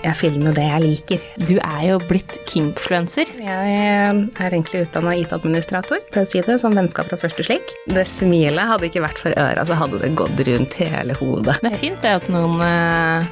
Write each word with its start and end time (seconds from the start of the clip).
jeg 0.00 0.16
filmer 0.16 0.50
jo 0.50 0.56
det 0.56 0.64
jeg 0.64 0.82
liker. 0.84 1.24
Du 1.44 1.56
er 1.58 1.82
jo 1.84 1.98
blitt 2.08 2.36
kinkfluencer. 2.48 3.32
Jeg 3.40 3.74
er 3.76 4.46
egentlig 4.46 4.86
utdanna 4.86 5.12
IT-administrator, 5.20 6.00
for 6.12 6.22
å 6.22 6.28
si 6.28 6.40
det, 6.46 6.56
som 6.62 6.76
vennskap 6.76 7.10
fra 7.10 7.18
første 7.20 7.44
slik. 7.46 7.74
Det 7.90 8.06
smilet 8.08 8.70
hadde 8.70 8.88
ikke 8.88 9.04
vært 9.04 9.20
for 9.20 9.36
øra, 9.36 9.66
så 9.68 9.76
hadde 9.80 10.00
det 10.02 10.14
gått 10.18 10.40
rundt 10.48 10.78
hele 10.80 11.16
hodet. 11.20 11.58
Det 11.60 11.72
er 11.74 11.84
fint 11.84 12.00
det 12.04 12.14
at 12.22 12.28
noen 12.32 12.64
eh, 12.64 13.28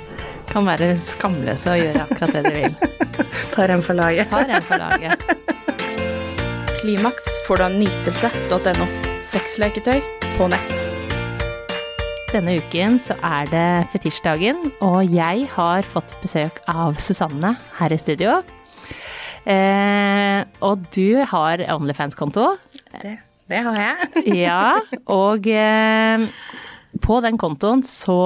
kan 0.52 0.68
være 0.68 0.92
skamløse 1.00 1.72
og 1.72 1.82
gjøre 1.82 2.04
akkurat 2.04 2.36
det 2.36 2.44
de 2.46 2.54
vil. 2.58 2.78
Tar 3.56 3.74
en 3.74 3.84
for 3.84 3.98
laget. 3.98 4.28
Tar 4.32 4.52
en 4.52 4.68
for 4.68 4.84
laget. 4.84 5.28
Klimaks 6.78 7.26
får 7.48 7.58
du 7.58 7.68
av 7.70 7.80
nytelse.no. 7.80 8.92
Sexleketøy 9.28 10.00
på 10.36 10.52
nett. 10.52 10.97
Denne 12.28 12.58
uken 12.60 12.98
så 13.00 13.14
er 13.24 13.48
det 13.48 13.68
fetisjdagen, 13.94 14.58
og 14.84 15.08
jeg 15.08 15.46
har 15.54 15.86
fått 15.88 16.12
besøk 16.20 16.58
av 16.68 16.98
Susanne 17.00 17.54
her 17.78 17.94
i 17.94 17.98
studio. 18.00 18.34
Eh, 19.48 20.42
og 20.60 20.82
du 20.92 21.22
har 21.30 21.62
Onlyfans-konto. 21.72 22.50
Det, 23.00 23.14
det 23.48 23.62
har 23.64 23.80
jeg. 23.80 24.24
Ja, 24.44 24.76
og 25.08 25.48
eh, 25.48 26.26
på 27.02 27.20
den 27.24 27.38
kontoen 27.40 27.82
så 27.86 28.18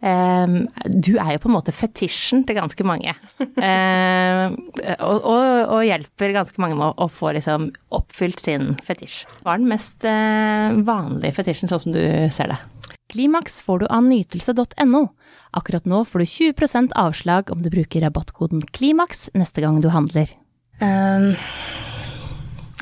um, 0.00 0.56
Du 0.86 1.12
er 1.16 1.32
jo 1.34 1.42
på 1.42 1.50
en 1.50 1.56
måte 1.56 1.74
fetisjen 1.76 2.44
til 2.46 2.58
ganske 2.58 2.86
mange. 2.86 3.14
um, 3.40 4.56
og, 5.08 5.18
og, 5.18 5.42
og, 5.76 5.80
hjelper 5.86 6.36
ganske 6.36 6.62
mange 6.62 6.78
med 6.78 6.88
å, 6.88 7.06
å 7.06 7.10
få 7.12 7.34
liksom 7.36 7.70
oppfylt 7.96 8.42
sin 8.42 8.74
fetisj. 8.86 9.24
Hva 9.42 9.56
er 9.56 9.62
den 9.62 9.70
mest 9.72 10.06
uh, 10.06 10.76
vanlige 10.86 11.36
fetisjen, 11.40 11.70
sånn 11.72 11.86
som 11.86 11.96
du 11.96 12.02
ser 12.32 12.52
det? 12.52 12.60
Klimaks 13.12 13.60
får 13.62 13.84
du 13.84 13.86
av 13.86 14.02
nytelse.no. 14.06 15.02
Akkurat 15.56 15.86
nå 15.86 16.02
får 16.04 16.24
du 16.24 16.26
20% 16.32 16.96
avslag 16.98 17.52
om 17.54 17.62
du 17.62 17.70
bruker 17.72 18.02
rabattkoden 18.02 18.64
KLIMAKS 18.74 19.30
neste 19.38 19.62
gang 19.62 19.78
du 19.80 19.88
handler. 19.94 20.32
Um, 20.82 21.32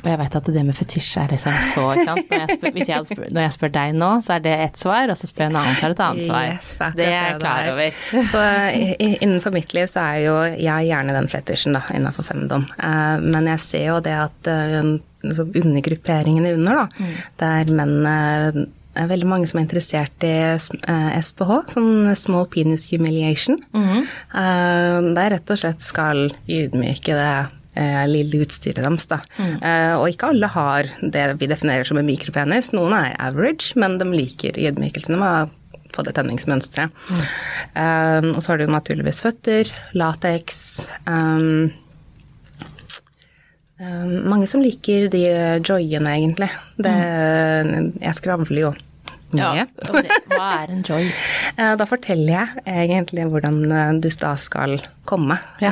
og 0.05 0.11
jeg 0.11 0.19
vet 0.21 0.35
at 0.37 0.49
det 0.53 0.63
med 0.67 0.77
fetisj 0.77 1.07
er 1.17 1.31
liksom 1.33 1.55
så 1.71 1.85
sant? 2.05 2.29
Når 2.29 2.41
jeg, 2.43 2.57
spør, 2.59 2.77
jeg 2.77 3.07
spør, 3.09 3.25
når 3.33 3.45
jeg 3.47 3.55
spør 3.55 3.71
deg 3.73 3.95
nå, 3.97 4.09
så 4.25 4.35
er 4.35 4.45
det 4.45 4.53
ett 4.67 4.77
svar, 4.77 5.09
og 5.09 5.17
så 5.17 5.29
spør 5.29 5.47
jeg 5.47 5.53
en 5.53 5.59
annen, 5.61 5.79
så 5.79 5.87
er 5.87 5.93
det 5.93 5.97
et 5.97 6.05
annet 6.05 6.27
svar. 6.29 6.45
Yes, 6.51 6.71
det 6.77 6.85
er 6.85 6.95
det 6.99 7.07
er 7.07 7.15
jeg 7.15 7.41
klar 7.41 7.71
over. 7.71 7.97
For 8.29 8.77
innenfor 9.25 9.55
mitt 9.55 9.75
liv 9.77 9.89
så 9.89 10.05
er 10.05 10.21
jo 10.27 10.37
jeg 10.53 10.91
gjerne 10.91 11.17
den 11.17 11.31
fetisjen, 11.31 11.77
da, 11.79 11.83
innenfor 11.97 12.29
femdom. 12.29 12.69
Eh, 12.77 13.25
men 13.25 13.51
jeg 13.55 13.65
ser 13.65 13.85
jo 13.89 13.99
det 14.05 14.15
at 14.21 14.49
uh, 14.53 14.79
undergrupperingene 15.25 16.53
under, 16.59 16.85
da, 16.85 17.11
der 17.41 17.73
mennene 17.73 18.17
det 18.95 19.03
er 19.03 19.09
veldig 19.09 19.27
mange 19.27 19.47
som 19.49 19.59
er 19.59 19.65
interessert 19.65 20.23
i 20.23 20.35
SPH, 20.55 21.49
sånn 21.73 22.13
small 22.15 22.45
penis 22.47 22.85
humiliation. 22.93 23.57
Mhm. 23.75 24.05
Det 25.11 25.25
er 25.25 25.33
rett 25.33 25.51
og 25.51 25.59
slett 25.59 25.83
skal 25.83 26.29
ydmyke 26.47 27.17
det 27.17 27.33
lille 28.09 28.41
utstyret 28.45 28.81
deres. 28.83 29.07
Da. 29.11 29.19
Og 29.99 30.07
ikke 30.11 30.31
alle 30.31 30.49
har 30.53 30.89
det 31.01 31.25
vi 31.41 31.49
definerer 31.51 31.87
som 31.87 31.99
en 31.99 32.07
mikropenis. 32.07 32.71
Noen 32.75 32.95
er 32.97 33.15
average, 33.19 33.73
men 33.79 33.99
de 34.01 34.07
liker 34.13 34.57
ydmykelsene 34.59 35.19
med 35.19 35.29
å 35.45 35.93
få 35.95 36.03
det 36.07 36.15
tenningsmønsteret. 36.17 36.91
Og 37.75 38.39
så 38.41 38.51
har 38.51 38.59
du 38.59 38.65
naturligvis 38.71 39.21
føtter, 39.23 39.71
lateks. 39.95 40.63
Mange 43.75 44.47
som 44.47 44.63
liker 44.63 45.09
de 45.11 45.23
joyene, 45.59 46.15
egentlig. 46.15 46.51
Det, 46.79 46.95
jeg 47.99 48.19
skravler 48.19 48.61
jo 48.69 48.73
mye. 49.35 49.51
Ja, 49.59 49.65
okay. 49.89 50.19
hva 50.31 50.49
er 50.63 50.73
en 50.75 50.83
joy? 50.85 51.07
Da 51.79 51.87
forteller 51.87 52.31
jeg 52.33 52.63
egentlig 52.87 53.25
hvordan 53.31 53.61
du 54.03 54.09
da 54.21 54.35
skal 54.39 54.77
komme. 55.07 55.39
Ja. 55.63 55.71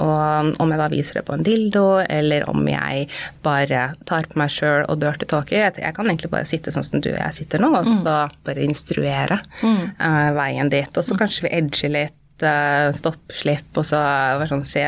Og 0.00 0.58
om 0.62 0.72
jeg 0.72 0.80
da 0.80 0.88
viser 0.90 1.20
det 1.20 1.24
på 1.28 1.36
en 1.36 1.44
dildo, 1.46 1.84
eller 2.02 2.48
om 2.50 2.66
jeg 2.68 3.06
bare 3.44 3.86
tar 4.08 4.26
på 4.30 4.40
meg 4.40 4.52
sjøl 4.52 4.88
og 4.88 4.98
dør 5.02 5.20
til 5.20 5.30
tåke. 5.30 5.60
jeg 5.60 5.94
kan 5.94 6.08
egentlig 6.08 6.32
bare 6.32 6.48
sitte 6.48 6.74
sånn 6.74 6.86
som 6.86 7.04
du 7.04 7.12
og 7.12 7.20
jeg 7.20 7.38
sitter 7.38 7.62
nå, 7.62 7.70
og 7.78 7.88
så 8.02 8.24
bare 8.46 8.66
instruere 8.66 9.38
uh, 9.62 10.30
veien 10.36 10.72
dit. 10.72 10.90
Og 10.90 11.06
så 11.06 11.18
kanskje 11.18 11.46
vi 11.46 11.54
edger 11.60 11.94
litt, 11.94 12.18
uh, 12.42 12.90
stopp, 12.96 13.22
slipp, 13.34 13.70
og 13.76 13.86
så 13.86 14.00
bare 14.00 14.50
sånn 14.50 14.66
se 14.66 14.84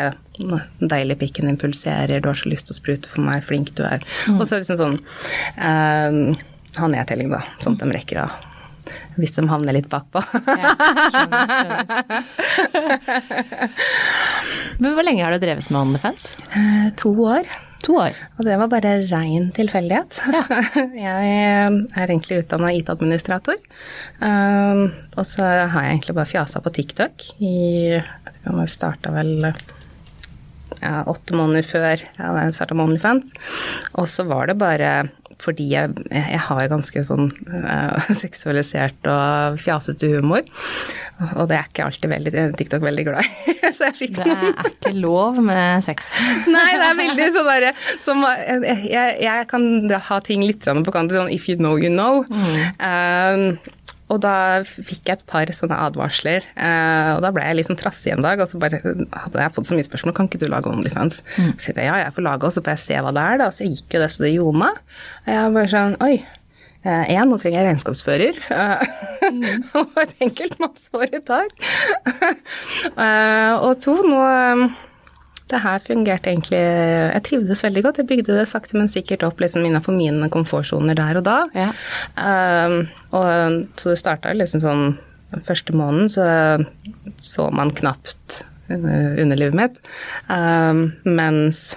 deilig 0.83 1.21
pikken 1.22 1.49
din 1.49 1.61
pulserer, 1.61 2.21
du 2.21 2.28
har 2.28 2.37
så 2.37 2.50
lyst 2.50 2.69
til 2.69 2.77
å 2.77 2.81
sprute 2.81 3.09
for 3.09 3.25
meg, 3.25 3.45
flink 3.47 3.72
du 3.78 3.87
er. 3.87 4.05
Og 4.34 4.45
så 4.45 4.61
liksom 4.61 4.83
sånn 4.83 4.99
uh, 5.62 6.45
ha 6.77 6.93
nedtelling, 6.93 7.31
da, 7.33 7.45
sånn 7.62 7.78
at 7.78 7.87
de 7.87 7.95
rekker 7.97 8.25
å 8.25 8.28
hvis 9.17 9.37
de 9.37 9.47
havner 9.51 9.77
litt 9.77 9.89
bakpå. 9.93 10.23
Ja, 10.47 10.73
skjønner, 11.15 11.47
skjønner. 12.55 13.07
Men 14.83 14.93
hvor 14.97 15.07
lenge 15.07 15.25
har 15.25 15.33
du 15.33 15.41
drevet 15.41 15.71
med 15.71 15.81
OnlyFans? 15.81 16.29
Eh, 16.53 16.89
to 17.01 17.13
år. 17.25 17.49
To 17.85 17.97
år. 18.01 18.17
Og 18.39 18.47
det 18.49 18.57
var 18.61 18.71
bare 18.73 18.93
rein 19.11 19.51
tilfeldighet. 19.57 20.21
Jeg 21.07 21.37
er 21.37 22.07
egentlig 22.07 22.43
utdanna 22.43 22.73
IT-administrator. 22.77 23.61
Um, 24.21 24.89
og 25.17 25.25
så 25.29 25.45
har 25.45 25.87
jeg 25.87 25.97
egentlig 25.97 26.17
bare 26.17 26.31
fjasa 26.31 26.63
på 26.65 26.73
TikTok 26.77 27.27
i 27.45 27.57
Jeg 27.97 28.73
starta 28.73 29.13
vel 29.15 29.51
ja, 30.81 31.05
åtte 31.09 31.37
måneder 31.37 31.67
før 31.67 32.03
jeg 32.03 32.57
starta 32.57 32.77
med 32.77 32.91
OnlyFans. 32.91 33.33
Og 33.97 34.09
så 34.11 34.27
var 34.29 34.51
det 34.51 34.59
bare 34.61 34.97
fordi 35.43 35.67
jeg, 35.69 35.93
jeg 36.09 36.41
har 36.47 36.69
ganske 36.71 37.03
sånn 37.05 37.29
uh, 37.29 38.09
seksualisert 38.23 39.09
og 39.11 39.59
fjasete 39.61 40.09
humor. 40.15 40.47
Og 41.37 41.49
det 41.51 41.59
er 41.59 41.69
ikke 41.69 41.87
alltid 41.87 42.13
veldig, 42.13 42.33
TikTok 42.59 42.85
veldig 42.85 43.05
glad 43.09 43.25
i. 43.29 43.57
så 43.77 43.91
jeg 43.91 43.99
fikk 43.99 44.19
noen. 44.21 44.33
Det 44.33 44.65
er 44.65 44.73
ikke 44.73 44.95
lov 44.97 45.41
med 45.45 45.85
sex. 45.87 46.15
Nei, 46.57 46.69
det 46.81 46.91
er 46.91 47.01
veldig 47.03 47.31
sånn 47.37 47.51
derre 47.51 47.73
som 48.03 48.25
jeg, 48.25 49.17
jeg, 49.25 49.49
kan 49.53 49.71
ha 50.09 50.21
ting 50.25 50.45
litt 50.47 50.65
på 50.67 50.95
kant, 50.95 51.13
sånn 51.13 51.33
if 51.33 51.49
you 51.51 51.61
know, 51.61 51.77
you 51.81 51.93
know. 51.93 52.25
Mm. 52.33 52.57
Um, 52.81 53.76
og 54.06 54.21
da 54.22 54.62
fikk 54.62 55.09
jeg 55.09 55.19
et 55.19 55.25
par 55.27 55.50
sånne 55.50 55.78
advarsler, 55.89 56.44
og 56.55 57.25
da 57.25 57.33
ble 57.34 57.43
jeg 57.43 57.59
liksom 57.59 57.78
trassig 57.81 58.12
en 58.15 58.22
dag. 58.22 58.39
Og 58.39 58.47
så 58.53 58.61
bare 58.62 58.78
hadde 58.78 59.43
jeg 59.43 59.55
fått 59.56 59.67
så 59.67 59.75
mye 59.75 59.89
spørsmål, 59.89 60.15
kan 60.15 60.31
ikke 60.31 60.39
du 60.44 60.47
lage 60.53 60.71
OnlyFans? 60.71 61.22
Mm. 61.34 61.53
Så 61.59 61.72
jeg 61.72 61.89
ja, 61.89 61.97
jeg 62.05 62.15
får 62.15 62.27
lage, 62.28 62.47
og 62.47 62.55
så 62.55 62.62
får 62.62 62.77
jeg 62.77 62.84
se 62.84 63.03
hva 63.03 63.15
det 63.16 63.25
er, 63.27 63.41
da. 63.43 63.50
Så 63.50 63.66
gikk 63.66 63.97
jo 63.97 64.03
det 64.05 64.11
så 64.15 64.22
det 64.22 64.31
gjorde 64.37 64.62
meg. 64.62 64.78
Og 65.27 65.33
jeg 65.34 65.55
bare 65.59 65.72
sånn, 65.75 65.99
oi. 66.06 66.16
Én, 66.87 67.27
nå 67.27 67.34
trenger 67.41 67.59
jeg 67.61 67.71
regnskapsfører. 67.72 68.43
Mm. 69.27 69.65
og 69.75 69.97
et 69.99 70.12
enkeltmannsforetak. 70.22 71.49
og 73.66 73.72
to, 73.83 73.95
nå 74.06 74.21
det 75.51 75.62
her 75.62 75.83
fungerte 75.84 76.31
egentlig 76.33 76.59
Jeg 76.59 77.23
trivdes 77.29 77.62
veldig 77.65 77.83
godt. 77.87 78.01
Jeg 78.03 78.09
bygde 78.11 78.39
det 78.39 78.49
sakte, 78.51 78.77
men 78.79 78.91
sikkert 78.91 79.25
opp 79.27 79.41
liksom 79.43 79.67
innenfor 79.67 79.95
mine 79.95 80.29
komfortsoner 80.33 80.99
der 80.99 81.21
og 81.21 81.27
da. 81.29 81.39
Ja. 81.55 81.71
Um, 82.19 82.79
og, 83.15 83.67
så 83.79 83.93
det 83.93 84.01
starta 84.03 84.34
liksom 84.37 84.65
sånn 84.65 84.87
Første 85.47 85.75
måneden 85.75 86.07
så 86.09 86.25
så 87.19 87.49
man 87.51 87.73
knapt 87.75 88.45
underlivet 88.71 89.57
mitt. 89.59 89.81
Um, 90.31 90.93
mens 91.03 91.75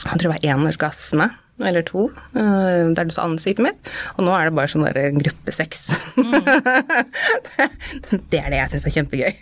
jeg 0.00 0.16
tror 0.16 0.22
det 0.24 0.32
var 0.32 0.46
én 0.48 0.64
orgasme 0.68 1.26
eller 1.66 1.84
to 1.86 2.08
uh, 2.10 2.90
der 2.96 3.08
du 3.08 3.14
så 3.14 3.26
ansiktet 3.26 3.64
mitt. 3.66 3.92
Og 4.16 4.26
nå 4.26 4.34
er 4.36 4.48
det 4.48 4.56
bare 4.58 4.70
sånn 4.70 4.86
der 4.86 5.10
gruppesex. 5.16 5.90
Mm. 6.16 6.38
det 8.32 8.40
er 8.40 8.50
det 8.52 8.62
jeg 8.62 8.72
syns 8.74 8.88
er 8.88 8.96
kjempegøy. 8.98 9.32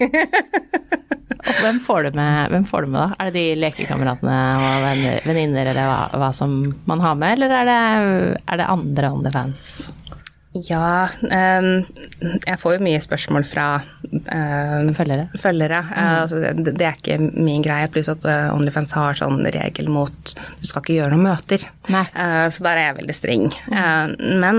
Og 1.38 1.60
hvem 1.62 1.78
får, 1.84 2.08
du 2.08 2.18
med, 2.18 2.50
hvem 2.52 2.64
får 2.68 2.84
du 2.84 2.92
med, 2.92 3.00
da? 3.00 3.16
Er 3.18 3.30
det 3.30 3.38
de 3.38 3.60
lekekameratene 3.62 4.38
og 4.58 4.88
venninner, 5.28 5.70
eller 5.70 5.86
hva, 5.88 6.00
hva, 6.18 6.32
som 6.34 6.58
man 6.90 7.04
har 7.04 7.16
med, 7.20 7.38
eller 7.38 7.54
er 7.60 7.68
det, 7.68 7.78
er 8.44 8.60
det 8.60 8.68
andre 8.74 9.12
OnlyFans? 9.14 9.68
Ja, 10.56 11.09
um, 11.28 11.82
jeg 12.41 12.56
får 12.59 12.78
jo 12.78 12.84
mye 12.86 13.00
spørsmål 13.04 13.44
fra 13.44 13.66
um, 14.09 14.94
følgere. 14.97 15.26
følgere. 15.38 15.82
Mm. 15.84 15.92
Uh, 15.92 16.14
altså 16.22 16.41
det, 16.41 16.72
det, 16.72 16.86
er 16.86 16.97
ikke 16.97 17.19
min 17.20 17.64
greie. 17.64 17.90
Pluss 17.93 18.08
at 18.08 18.25
uh, 18.25 18.55
OnlyFans 18.55 18.94
har 18.96 19.19
sånn 19.20 19.43
regel 19.44 19.90
mot 19.93 20.32
du 20.32 20.67
skal 20.67 20.82
ikke 20.82 20.96
gjøre 20.96 21.12
noen 21.14 21.28
møter. 21.28 21.67
Uh, 21.90 22.49
så 22.49 22.64
der 22.64 22.81
er 22.81 22.87
jeg 22.87 22.99
veldig 23.02 23.17
streng. 23.17 23.49
Mm. 23.69 24.14
men 24.40 24.58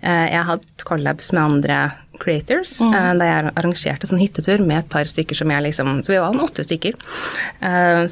jeg 0.00 0.36
har 0.36 0.46
hatt 0.48 0.84
collabs 0.86 1.32
med 1.34 1.42
andre 1.42 1.78
creators, 2.20 2.78
mm. 2.80 2.94
da 3.20 3.26
jeg 3.28 3.50
arrangerte 3.52 4.08
sånn 4.08 4.20
hyttetur 4.22 4.62
med 4.64 4.78
et 4.80 4.90
par 4.92 5.08
stykker 5.08 5.36
som 5.36 5.50
jeg 5.52 5.64
liksom 5.66 5.98
Så 6.04 6.14
vi 6.14 6.20
var 6.22 6.38
åtte 6.46 6.64
stykker 6.64 6.96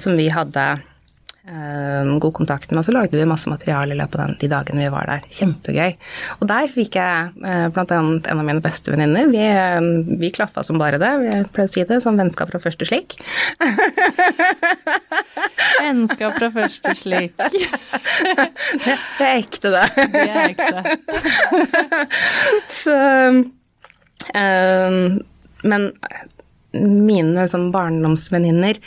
som 0.01 0.19
vi 0.19 0.27
hadde 0.33 0.67
god 1.45 2.33
kontakt 2.33 2.71
med, 2.71 2.79
og 2.81 2.87
så 2.87 2.93
lagde 2.95 3.19
vi 3.19 3.25
masse 3.29 3.51
materiale 3.53 3.93
i 3.93 3.99
løpet 3.99 4.21
av 4.23 4.31
de 4.41 4.49
dagene 4.49 4.81
vi 4.81 4.93
var 4.93 5.05
der. 5.11 5.27
Kjempegøy. 5.29 5.93
Og 6.41 6.49
der 6.49 6.71
fikk 6.73 6.97
jeg 6.97 7.33
blant 7.75 7.93
annet 7.93 8.27
en 8.33 8.41
av 8.41 8.47
mine 8.49 8.65
beste 8.65 8.95
venninner. 8.95 9.29
Vi, 9.29 9.45
vi 10.23 10.31
klaffa 10.33 10.65
som 10.65 10.81
bare 10.81 10.99
det. 11.03 11.13
Vi 11.21 11.29
pleier 11.53 11.69
å 11.69 11.75
si 11.75 11.85
det 11.89 12.01
som 12.05 12.17
vennskap 12.17 12.49
fra 12.49 12.63
første 12.63 12.89
slik. 12.89 13.19
vennskap 15.85 16.33
fra 16.39 16.49
første 16.55 16.95
slik. 16.99 17.35
det, 18.85 18.97
det 19.19 19.29
er 19.29 19.35
ekte, 19.35 19.69
det. 19.75 19.87
det 20.15 20.25
er 20.25 20.41
ekte. 20.55 20.81
så 22.81 22.97
um, 24.33 25.21
men 25.65 25.93
mine 26.75 27.35
liksom, 27.37 27.71
barndomsvenninner 27.75 28.81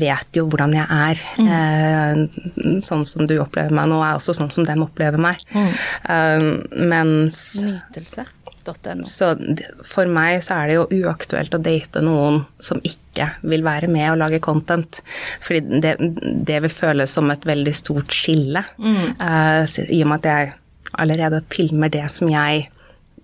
vet 0.00 0.38
jo 0.38 0.46
hvordan 0.48 0.76
jeg 0.76 0.86
er. 0.88 1.24
Mm. 1.38 1.50
Eh, 1.56 2.78
sånn 2.84 3.06
som 3.08 3.26
du 3.28 3.36
opplever 3.42 3.74
meg 3.76 3.90
nå, 3.92 4.02
er 4.04 4.18
også 4.18 4.36
sånn 4.38 4.52
som 4.54 4.66
dem 4.68 4.84
opplever 4.86 5.20
meg. 5.20 5.42
Mm. 5.54 5.72
Eh, 6.14 6.46
mens 6.92 7.42
Nytelse. 7.62 8.28
Så 9.10 9.32
for 9.82 10.06
meg 10.06 10.36
så 10.46 10.60
er 10.60 10.68
det 10.70 10.76
jo 10.76 11.00
uaktuelt 11.02 11.54
å 11.56 11.58
date 11.58 11.98
noen 12.04 12.44
som 12.62 12.78
ikke 12.86 13.26
vil 13.42 13.64
være 13.66 13.88
med 13.90 14.12
og 14.12 14.20
lage 14.20 14.38
content. 14.44 15.00
Fordi 15.42 15.80
det, 15.82 15.96
det 16.46 16.60
vil 16.62 16.70
føles 16.70 17.10
som 17.10 17.30
et 17.34 17.46
veldig 17.48 17.74
stort 17.74 18.14
skille. 18.14 18.62
Mm. 18.78 19.18
I 19.18 20.02
og 20.04 20.12
med 20.12 20.20
at 20.20 20.30
jeg 20.30 20.52
allerede 21.02 21.42
filmer 21.50 21.90
det 21.90 22.04
som 22.12 22.30
jeg 22.30 22.68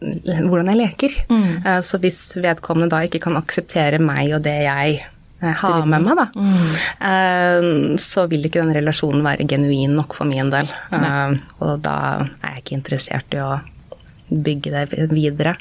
hvordan 0.01 0.73
jeg 0.73 0.81
leker. 0.81 1.15
Mm. 1.31 1.47
Uh, 1.65 1.79
så 1.85 2.01
hvis 2.03 2.21
vedkommende 2.39 2.93
da 2.95 3.05
ikke 3.07 3.23
kan 3.29 3.39
akseptere 3.41 4.01
meg 4.03 4.35
og 4.37 4.45
det 4.47 4.57
jeg 4.65 5.01
uh, 5.43 5.55
har 5.63 5.89
med 5.89 6.07
meg, 6.07 6.21
da, 6.21 6.27
mm. 6.35 6.77
uh, 7.03 7.97
så 8.01 8.29
vil 8.31 8.47
ikke 8.47 8.63
den 8.63 8.77
relasjonen 8.77 9.25
være 9.27 9.49
genuin 9.51 9.97
nok 9.99 10.17
for 10.19 10.29
min 10.29 10.53
del. 10.55 10.71
og 11.59 11.75
da 11.85 11.99
er 12.43 12.55
jeg 12.55 12.65
ikke 12.65 12.79
interessert 12.79 13.37
i 13.37 13.43
å 13.43 13.59
bygge 14.29 14.71
det 14.75 15.07
videre. 15.09 15.55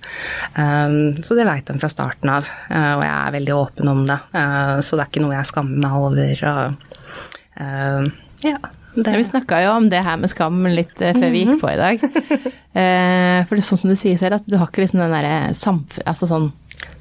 så 0.51 1.36
det 1.38 1.45
veit 1.48 1.69
en 1.72 1.80
fra 1.80 1.88
starten 1.88 2.34
av, 2.34 2.50
og 2.68 3.04
jeg 3.06 3.13
er 3.13 3.36
veldig 3.38 3.54
åpen 3.56 3.88
om 3.88 4.01
det. 4.10 4.18
så 4.84 5.00
det 5.00 5.06
er 5.06 5.07
ikke 5.07 5.24
noe 5.24 5.38
jeg 5.38 5.48
skammer 5.48 5.86
meg 5.86 5.95
over. 6.10 6.42
Og, 6.51 8.10
ja. 8.44 8.57
Det. 8.97 9.13
Vi 9.13 9.25
snakka 9.27 9.59
jo 9.61 9.73
om 9.77 9.89
det 9.91 9.99
her 10.01 10.17
med 10.17 10.31
skam 10.31 10.63
litt 10.73 11.01
eh, 11.05 11.13
før 11.13 11.33
vi 11.33 11.44
gikk 11.44 11.59
på 11.61 11.73
i 11.73 11.81
dag. 11.81 12.07
Eh, 12.77 13.39
for 13.49 13.57
det 13.57 13.63
er 13.63 13.65
sånn 13.65 13.79
som 13.79 13.89
du 13.89 13.95
sier 13.97 14.19
selv, 14.21 14.35
at 14.38 14.44
du 14.45 14.53
har 14.59 14.67
ikke 14.69 14.83
liksom 14.83 14.99
den 15.01 15.13
derre 15.15 15.55
samf 15.57 15.95
altså 16.03 16.27
sånn 16.29 16.44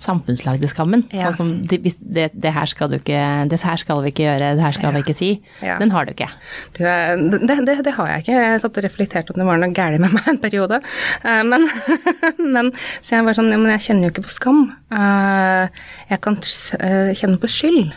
samfunnslagde 0.02 0.68
skammen. 0.70 1.04
Ja. 1.14 1.30
Sånn 1.30 1.36
som 1.38 1.50
det, 1.68 1.80
det, 2.00 2.28
det, 2.34 2.52
her 2.54 2.68
skal 2.70 2.90
du 2.92 2.98
ikke 2.98 3.20
Det 3.50 3.58
her 3.60 3.80
skal 3.80 4.02
vi 4.04 4.12
ikke 4.12 4.24
gjøre, 4.26 4.52
det 4.58 4.64
her 4.64 4.76
skal 4.76 4.88
ja. 4.88 4.94
vi 4.94 5.02
ikke 5.04 5.16
si. 5.16 5.30
Ja. 5.64 5.76
Den 5.80 5.92
har 5.94 6.06
du 6.06 6.14
ikke. 6.14 6.28
Du, 6.76 6.82
det, 6.82 7.58
det, 7.66 7.78
det, 7.86 7.94
har 7.98 8.10
jeg 8.12 8.24
ikke. 8.24 8.38
Jeg 8.46 8.62
satt 8.62 8.80
og 8.80 8.86
reflekterte 8.86 9.34
om 9.34 9.40
det 9.40 9.48
var 9.48 9.60
noe 9.60 9.76
galt 9.76 10.02
med 10.02 10.14
meg 10.16 10.30
en 10.32 10.40
periode. 10.42 10.80
Eh, 11.22 11.42
men, 11.46 11.68
men 12.56 12.72
så 13.00 13.18
jeg 13.18 13.28
var 13.28 13.38
sånn 13.38 13.52
Men 13.52 13.70
jeg 13.76 13.86
kjenner 13.88 14.08
jo 14.08 14.14
ikke 14.14 14.26
på 14.26 14.34
skam. 14.34 14.60
Jeg 14.90 16.20
kan 16.24 16.40
kjenne 16.42 17.40
på 17.42 17.50
skyld. 17.50 17.94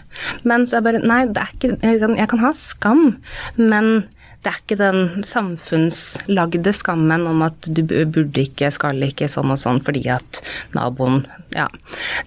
Men 0.48 0.68
så 0.68 0.80
jeg 0.80 0.88
bare 0.88 1.04
Nei, 1.10 1.24
det 1.32 1.42
er 1.42 1.54
ikke 1.56 1.70
jeg 2.20 2.30
kan 2.30 2.42
ha 2.44 2.52
skam, 2.56 3.04
men 3.58 4.04
det 4.40 4.52
er 4.52 4.60
ikke 4.62 4.78
den 4.80 5.24
samfunnslagde 5.28 6.72
skammen 6.76 7.26
om 7.28 7.42
at 7.44 7.68
du 7.68 7.82
burde 7.84 8.46
ikke, 8.46 8.70
skal 8.72 9.02
ikke, 9.04 9.28
sånn 9.32 9.52
og 9.52 9.60
sånn 9.60 9.82
fordi 9.84 10.06
at 10.14 10.42
naboen 10.78 11.26
Ja. 11.50 11.66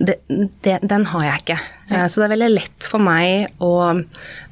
Det, 0.02 0.16
det, 0.28 0.80
den 0.82 1.04
har 1.12 1.24
jeg 1.24 1.42
ikke. 1.42 1.58
Så 2.10 2.18
det 2.18 2.24
er 2.26 2.32
veldig 2.32 2.48
lett 2.56 2.86
for 2.90 3.04
meg 3.04 3.52
å 3.62 3.74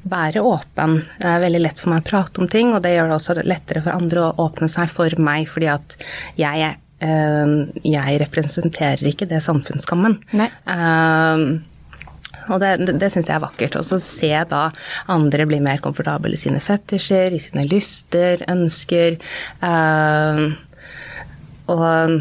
være 0.07 0.43
åpen. 0.47 1.01
Det 1.19 1.27
er 1.27 1.43
veldig 1.43 1.61
lett 1.65 1.81
for 1.81 1.91
meg 1.91 2.05
å 2.05 2.07
prate 2.07 2.41
om 2.41 2.47
ting, 2.49 2.71
og 2.71 2.79
det 2.85 2.93
gjør 2.95 3.11
det 3.11 3.17
også 3.17 3.35
lettere 3.43 3.83
for 3.83 3.97
andre 3.97 4.23
å 4.23 4.45
åpne 4.45 4.69
seg 4.71 4.87
for 4.91 5.17
meg, 5.19 5.49
fordi 5.51 5.67
at 5.73 5.97
jeg, 6.39 6.71
eh, 7.03 7.57
jeg 7.83 8.21
representerer 8.23 9.11
ikke 9.11 9.27
det 9.29 9.41
samfunnsskammen. 9.43 10.21
Nei. 10.39 10.47
Uh, 10.63 11.59
og 12.49 12.61
det, 12.63 12.71
det, 12.85 12.95
det 13.01 13.11
syns 13.13 13.29
jeg 13.29 13.37
er 13.37 13.43
vakkert. 13.43 13.77
Og 13.79 13.87
så 13.87 13.99
se 14.01 14.31
da 14.49 14.63
andre 15.11 15.47
bli 15.49 15.61
mer 15.63 15.81
komfortable 15.83 16.33
i 16.35 16.41
sine 16.41 16.61
fetisjer, 16.63 17.35
i 17.35 17.41
sine 17.41 17.65
lyster, 17.69 18.45
ønsker. 18.51 19.19
Uh, 19.61 20.51
og 21.71 22.17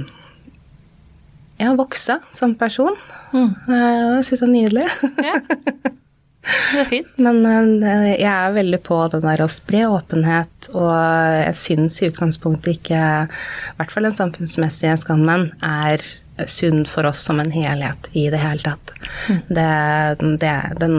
ja, 1.60 1.72
vokse 1.78 2.20
som 2.34 2.56
person. 2.58 2.98
Mm. 3.32 3.50
Uh, 3.68 4.18
jeg 4.18 4.28
syns 4.28 4.44
det 4.44 4.48
er 4.48 4.54
nydelig. 4.54 4.86
Ja. 5.24 5.40
Det 6.40 6.80
er 6.82 6.88
fint. 6.88 7.10
Men 7.24 7.44
uh, 7.84 8.10
jeg 8.12 8.30
er 8.30 8.56
veldig 8.56 8.80
på 8.86 9.00
den 9.12 9.26
der 9.26 9.44
å 9.44 9.50
spre 9.52 9.84
åpenhet, 9.90 10.70
og 10.72 10.90
jeg 10.90 11.58
syns 11.60 12.00
i 12.00 12.08
utgangspunktet 12.10 12.78
ikke, 12.78 13.04
i 13.28 13.76
hvert 13.78 13.94
fall 13.94 14.08
den 14.08 14.18
samfunnsmessige 14.18 14.96
skammen, 15.02 15.50
er 15.64 16.04
sunn 16.46 16.84
for 16.88 17.08
oss 17.10 17.22
som 17.26 17.40
en 17.40 17.52
helhet 17.52 18.08
i 18.12 18.28
det 18.30 18.40
hele 18.40 18.62
tatt. 18.64 18.92
Mm. 19.28 19.40
Det, 19.48 19.68
det, 20.40 20.54
den 20.80 20.96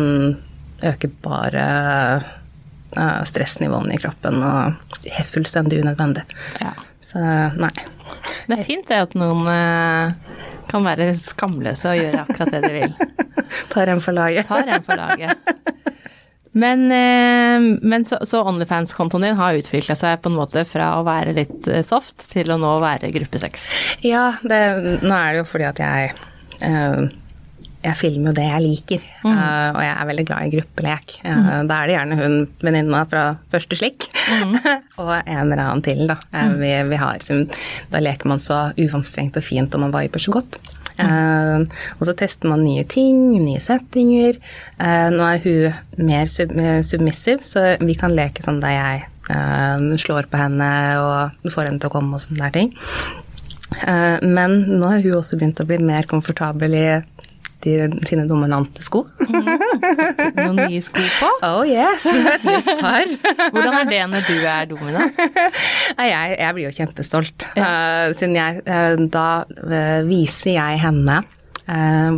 øker 0.82 1.12
bare 1.22 1.66
uh, 2.98 3.24
stressnivåene 3.28 3.96
i 3.96 4.02
kroppen 4.02 4.42
og 4.44 5.08
er 5.10 5.28
fullstendig 5.28 5.82
unødvendig. 5.82 6.26
Ja. 6.62 6.74
Så 7.02 7.22
nei. 7.58 7.74
Det 8.48 8.58
er 8.58 8.66
fint 8.68 8.88
det 8.90 9.02
at 9.08 9.16
noen 9.18 9.48
uh, 9.48 10.14
kan 10.72 10.86
være 10.86 11.12
skamløse 11.20 11.92
og 11.92 12.00
gjøre 12.00 12.26
akkurat 12.26 12.54
det 12.56 12.62
de 12.66 12.74
vil. 12.76 12.94
Tar 13.74 13.92
en 13.92 14.04
for 14.04 14.16
laget. 14.16 14.48
Tar 14.50 14.70
en 14.70 14.86
for 14.86 15.00
laget. 15.00 15.38
Men, 16.52 16.92
eh, 16.92 17.80
men 17.82 18.06
så, 18.06 18.20
så 18.28 18.44
Onlyfans-kontoen 18.44 19.24
din 19.24 19.40
har 19.40 19.56
utvikla 19.56 19.96
seg 19.96 20.20
på 20.22 20.32
en 20.32 20.36
måte 20.36 20.66
fra 20.68 20.98
å 21.00 21.06
være 21.08 21.36
litt 21.38 21.70
eh, 21.72 21.84
soft 21.86 22.28
til 22.34 22.52
å 22.52 22.60
nå 22.60 22.76
være 22.84 23.14
gruppe 23.16 23.40
sex? 23.40 23.70
Ja, 24.04 24.34
det, 24.44 24.62
nå 25.00 25.16
er 25.16 25.32
det 25.32 25.44
jo 25.44 25.48
fordi 25.48 25.70
at 25.70 25.82
jeg 25.82 26.14
uh, 26.68 27.08
jeg 27.82 27.98
filmer 27.98 28.30
jo 28.30 28.36
det 28.38 28.44
jeg 28.46 28.62
liker, 28.62 29.06
mm. 29.24 29.38
og 29.74 29.80
jeg 29.82 29.94
er 29.96 30.08
veldig 30.12 30.26
glad 30.30 30.44
i 30.46 30.52
gruppelek. 30.54 31.16
Mm. 31.26 31.48
Da 31.66 31.80
er 31.80 31.90
det 31.90 31.96
gjerne 31.96 32.18
hun 32.20 32.36
venninna 32.62 33.00
fra 33.10 33.24
første 33.50 33.80
slikk, 33.80 34.06
mm. 34.30 34.52
og 35.02 35.10
en 35.16 35.40
eller 35.48 35.64
annen 35.64 35.82
til, 35.88 36.04
da. 36.12 36.20
Vi, 36.62 36.70
vi 36.92 37.00
har, 37.02 37.26
da 37.90 38.04
leker 38.06 38.30
man 38.30 38.44
så 38.44 38.68
uanstrengt 38.78 39.42
og 39.42 39.48
fint, 39.48 39.74
og 39.74 39.82
man 39.82 39.96
viber 39.98 40.22
så 40.22 40.36
godt. 40.36 40.60
Uh, 41.00 41.68
og 42.00 42.08
så 42.08 42.16
tester 42.18 42.50
man 42.52 42.64
nye 42.66 42.84
ting, 42.90 43.18
nye 43.40 43.62
settinger. 43.64 44.40
Uh, 44.80 45.08
nå 45.14 45.26
er 45.28 45.42
hun 45.46 46.06
mer 46.10 46.32
sub 46.32 46.54
submissive, 46.88 47.46
så 47.46 47.76
vi 47.82 47.96
kan 48.00 48.16
leke 48.16 48.44
sånn 48.46 48.62
der 48.64 48.76
jeg 48.76 49.04
uh, 49.32 49.98
slår 50.02 50.30
på 50.32 50.42
henne 50.42 50.70
og 51.02 51.52
får 51.52 51.70
henne 51.70 51.82
til 51.82 51.92
å 51.92 51.96
komme 51.96 52.18
og 52.18 52.24
sånne 52.26 52.48
der 52.48 52.58
ting. 52.60 52.74
men 54.22 54.56
nå 54.68 54.84
har 54.84 55.00
hun 55.00 55.14
også 55.16 55.38
begynt 55.40 55.62
å 55.64 55.66
bli 55.66 55.78
mer 55.80 56.04
komfortabel 56.04 56.74
i 56.76 56.88
de, 57.66 57.90
sine 58.08 58.26
dominante 58.30 58.84
sko. 58.86 59.04
Mm. 59.28 59.50
Noen 60.38 60.62
nye 60.62 60.82
sko 60.84 61.04
på? 61.20 61.32
Oh 61.52 61.64
yes, 61.68 62.06
et 62.06 62.46
nytt 62.46 62.70
par. 62.80 63.08
Hvordan 63.52 63.78
er 63.82 63.90
det 63.90 64.02
når 64.12 64.28
du 64.28 64.36
er 64.40 64.70
dominant? 64.70 65.22
Jeg, 66.12 66.36
jeg 66.40 66.56
blir 66.56 66.66
jo 66.66 66.72
kjempestolt. 66.76 67.46
Ja. 67.56 67.68
Uh, 67.68 68.14
siden 68.18 68.36
jeg, 68.36 68.62
uh, 68.66 68.98
da 69.12 69.44
uh, 69.46 70.02
viser 70.08 70.56
jeg 70.56 70.80
henne 70.82 71.20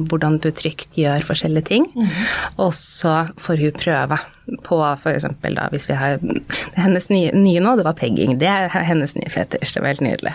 hvordan 0.09 0.39
du 0.43 0.49
trygt 0.55 0.97
gjør 0.99 1.25
forskjellige 1.27 1.69
ting. 1.71 1.89
Mm. 1.95 2.09
Og 2.63 2.71
så 2.77 3.23
får 3.41 3.61
hun 3.63 3.75
prøve 3.77 4.19
på 4.63 4.77
f.eks. 4.83 5.25
da 5.41 5.67
hvis 5.71 5.85
vi 5.87 5.95
har 5.95 6.17
Hennes 6.75 7.07
nye, 7.11 7.31
nye, 7.35 7.61
nå, 7.63 7.75
det 7.79 7.85
var 7.87 7.95
pegging. 7.95 8.35
Det 8.41 8.49
er 8.49 8.67
hennes 8.87 9.15
nye 9.15 9.31
fetisj. 9.31 9.75
Det 9.75 9.83
var 9.83 9.93
helt 9.93 10.03
nydelig. 10.03 10.33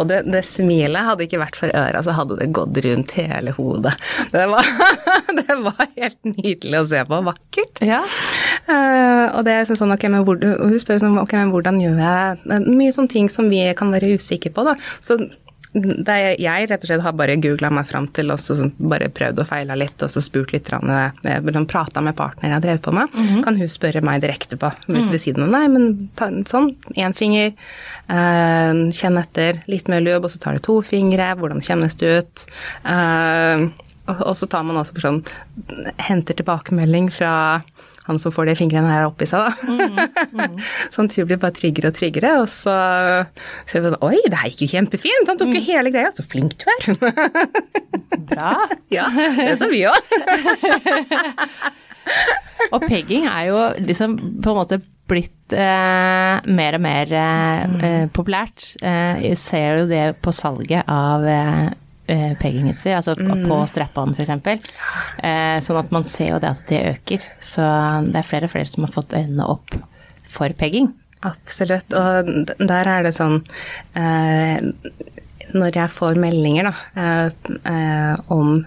Og 0.00 0.08
det, 0.10 0.24
det 0.32 0.42
smilet 0.46 1.06
hadde 1.06 1.26
ikke 1.26 1.42
vært 1.42 1.58
for 1.58 1.70
øra, 1.70 2.02
så 2.02 2.16
hadde 2.16 2.38
det 2.40 2.50
gått 2.56 2.80
rundt 2.86 3.14
hele 3.18 3.54
hodet. 3.54 3.94
Det 4.32 4.46
var, 4.50 4.70
det 5.40 5.58
var 5.62 5.86
helt 5.94 6.20
nydelig 6.26 6.80
å 6.80 6.88
se 6.90 7.04
på. 7.06 7.20
Vakkert. 7.28 7.84
Ja. 7.84 8.02
Uh, 8.66 9.36
og 9.36 9.44
det 9.46 9.58
er 9.60 9.70
sånn, 9.70 9.94
ok, 9.94 10.08
men 10.10 10.26
hvor, 10.26 10.40
hun 10.40 10.76
spør 10.80 11.02
sånn, 11.02 11.18
ok, 11.22 11.36
men 11.38 11.54
hvordan 11.54 11.80
gjør 11.82 11.98
jeg 12.00 12.62
Mye 12.64 12.92
sånne 12.94 13.12
ting 13.12 13.28
som 13.30 13.46
vi 13.52 13.60
kan 13.76 13.92
være 13.94 14.14
usikre 14.16 14.50
på, 14.54 14.64
da. 14.66 14.74
Så 15.04 15.18
er, 15.74 16.34
jeg 16.38 16.68
rett 16.70 16.84
og 16.84 16.88
slett 16.88 17.02
har 17.02 17.14
bare 17.18 17.34
googla 17.42 17.70
meg 17.74 17.88
fram 17.88 18.06
til 18.14 18.30
og 18.30 18.38
så 18.42 18.68
bare 18.78 19.08
prøvd 19.14 19.42
og 19.42 19.48
feila 19.48 19.76
litt 19.78 20.04
og 20.06 20.12
så 20.12 20.22
spurt 20.22 20.54
litt. 20.54 20.70
Eh, 20.70 21.64
Prata 21.70 22.02
med 22.04 22.14
partneren 22.18 22.52
jeg 22.52 22.56
har 22.56 22.62
drevet 22.62 22.82
på 22.82 22.92
med. 22.92 23.08
Mm 23.14 23.26
-hmm. 23.26 23.44
Kan 23.44 23.56
hun 23.56 23.68
spørre 23.68 24.00
meg 24.00 24.22
direkte 24.22 24.56
på 24.56 24.70
hvis 24.86 25.10
vi 25.10 25.18
sier 25.18 25.38
noe? 25.38 25.50
Nei, 25.50 25.68
men 25.68 26.10
ta, 26.14 26.30
sånn. 26.46 26.76
Én 26.96 27.12
finger. 27.12 27.52
Uh, 28.08 28.90
kjenn 28.90 29.18
etter. 29.18 29.62
Litt 29.66 29.88
mer 29.88 30.00
lubb, 30.00 30.24
og 30.24 30.30
så 30.30 30.38
tar 30.38 30.52
du 30.52 30.58
to 30.58 30.82
fingre. 30.82 31.34
Hvordan 31.34 31.60
kjennes 31.60 31.94
det 31.94 32.18
ut? 32.18 32.46
Uh, 32.84 33.70
og, 34.06 34.36
så 34.36 34.46
tar 34.46 34.62
man 34.62 34.76
også 34.76 35.00
sånn 35.00 35.22
Henter 35.96 36.34
tilbakemelding 36.34 37.10
fra 37.14 37.62
han 38.04 38.18
som 38.20 38.32
får 38.34 38.50
de 38.50 38.56
fingrene 38.58 38.90
her 38.92 39.06
oppi 39.08 39.26
seg, 39.28 39.46
da. 39.46 39.52
Mm, 39.64 40.34
mm. 40.36 40.56
sånn 40.94 41.08
tur 41.12 41.28
blir 41.28 41.40
bare 41.40 41.56
tryggere 41.56 41.88
og 41.88 41.96
tryggere, 41.96 42.34
og 42.42 42.48
så 42.52 42.74
ser 43.70 43.84
vi 43.84 43.92
sånn 43.92 44.04
Oi, 44.04 44.18
det 44.28 44.40
her 44.40 44.50
gikk 44.52 44.66
jo 44.66 44.72
kjempefint! 44.74 45.30
Han 45.30 45.40
tok 45.40 45.54
jo 45.54 45.62
mm. 45.62 45.68
hele 45.70 45.92
greia. 45.94 46.10
Så 46.12 46.26
flink 46.26 46.58
du 46.60 46.66
er! 46.68 46.82
Bra. 48.30 48.56
Ja, 48.92 49.08
det 49.38 49.56
sa 49.60 49.70
vi 49.72 49.84
òg. 49.88 50.16
og 52.74 52.84
pegging 52.84 53.28
er 53.30 53.48
jo 53.48 53.62
liksom 53.80 54.18
på 54.44 54.52
en 54.52 54.58
måte 54.58 54.80
blitt 55.08 55.52
eh, 55.52 56.44
mer 56.44 56.76
og 56.78 56.84
mer 56.84 57.12
eh, 57.12 57.64
mm. 57.72 58.12
populært. 58.16 58.74
Eh, 58.80 59.24
jeg 59.30 59.40
ser 59.40 59.80
jo 59.80 59.88
det 59.90 60.04
på 60.24 60.32
salget 60.32 60.88
av 60.88 61.24
eh, 62.06 62.30
eh, 62.30 62.34
peggingutstyr, 62.40 62.98
altså 62.98 63.14
mm. 63.18 63.46
på 63.48 63.60
strap-on 63.70 64.14
f.eks. 64.14 64.30
Eh, 65.18 65.56
sånn 65.64 65.80
at 65.80 65.94
man 65.94 66.06
ser 66.08 66.34
jo 66.34 66.42
det 66.42 66.52
at 66.52 66.68
det 66.70 66.82
øker. 66.92 67.24
Så 67.40 67.64
det 68.10 68.20
er 68.20 68.28
flere 68.28 68.48
og 68.48 68.54
flere 68.54 68.70
som 68.70 68.86
har 68.86 68.94
fått 68.94 69.16
øynene 69.16 69.48
opp 69.56 69.74
for 70.34 70.54
pegging. 70.58 70.92
Absolutt, 71.24 71.94
og 71.96 72.30
der 72.60 72.90
er 72.90 73.06
det 73.06 73.14
sånn 73.16 73.38
eh, 73.96 74.58
Når 75.54 75.78
jeg 75.78 75.92
får 75.94 76.18
meldinger 76.20 76.68
da, 76.68 76.74
eh, 77.00 77.52
eh 77.70 78.32
om 78.34 78.58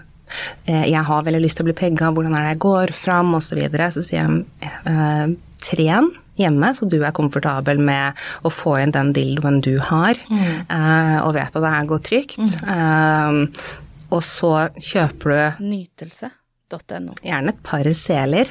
jeg 0.68 1.00
har 1.08 1.22
veldig 1.24 1.38
lyst 1.40 1.56
til 1.56 1.64
å 1.64 1.68
bli 1.70 1.74
pegga, 1.78 2.10
hvordan 2.12 2.34
er 2.36 2.42
det 2.44 2.50
jeg 2.50 2.60
går 2.60 2.90
fram, 2.92 3.30
osv. 3.38 3.46
Så, 3.46 3.56
videre. 3.56 3.86
så 3.94 4.02
sier 4.04 4.26
jeg 4.26 4.72
eh, 4.90 5.30
tren 5.64 6.10
hjemme, 6.38 6.72
så 6.76 6.88
du 6.88 7.00
er 7.02 7.14
komfortabel 7.16 7.82
med 7.82 8.18
å 8.46 8.52
få 8.52 8.78
inn 8.82 8.94
den 8.94 9.12
dildoen 9.16 9.60
du 9.64 9.74
har, 9.90 10.18
mm. 10.30 10.48
eh, 10.70 11.18
og 11.24 11.34
vet 11.36 11.52
at 11.52 11.64
det 11.64 11.76
her 11.76 11.92
går 11.92 12.02
trygt. 12.08 12.40
Mm. 12.40 12.56
Eh, 12.74 13.78
og 14.08 14.24
så 14.24 14.52
kjøper 14.80 15.34
du 15.34 15.64
Nytelse. 15.68 16.32
.no. 16.68 17.14
Gjerne 17.24 17.54
et 17.54 17.60
par 17.64 17.86
seler. 17.96 18.50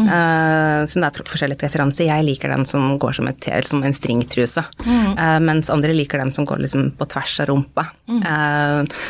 Mm. 0.00 0.06
Uh, 0.08 0.80
så 0.88 1.02
det 1.02 1.08
er 1.10 1.28
forskjellige 1.28 1.60
preferanser. 1.60 2.06
Jeg 2.08 2.24
liker 2.24 2.52
den 2.54 2.64
som 2.68 2.94
går 3.00 3.18
som, 3.18 3.28
et, 3.28 3.48
som 3.68 3.82
en 3.84 3.96
stringtruse, 3.96 4.64
mm. 4.86 5.10
uh, 5.18 5.36
mens 5.44 5.68
andre 5.72 5.92
liker 5.92 6.22
den 6.22 6.32
som 6.32 6.48
går 6.48 6.62
liksom 6.64 6.94
på 6.96 7.08
tvers 7.12 7.34
av 7.44 7.50
rumpa. 7.50 7.84
Mm. 8.08 8.22
Uh, 8.24 9.02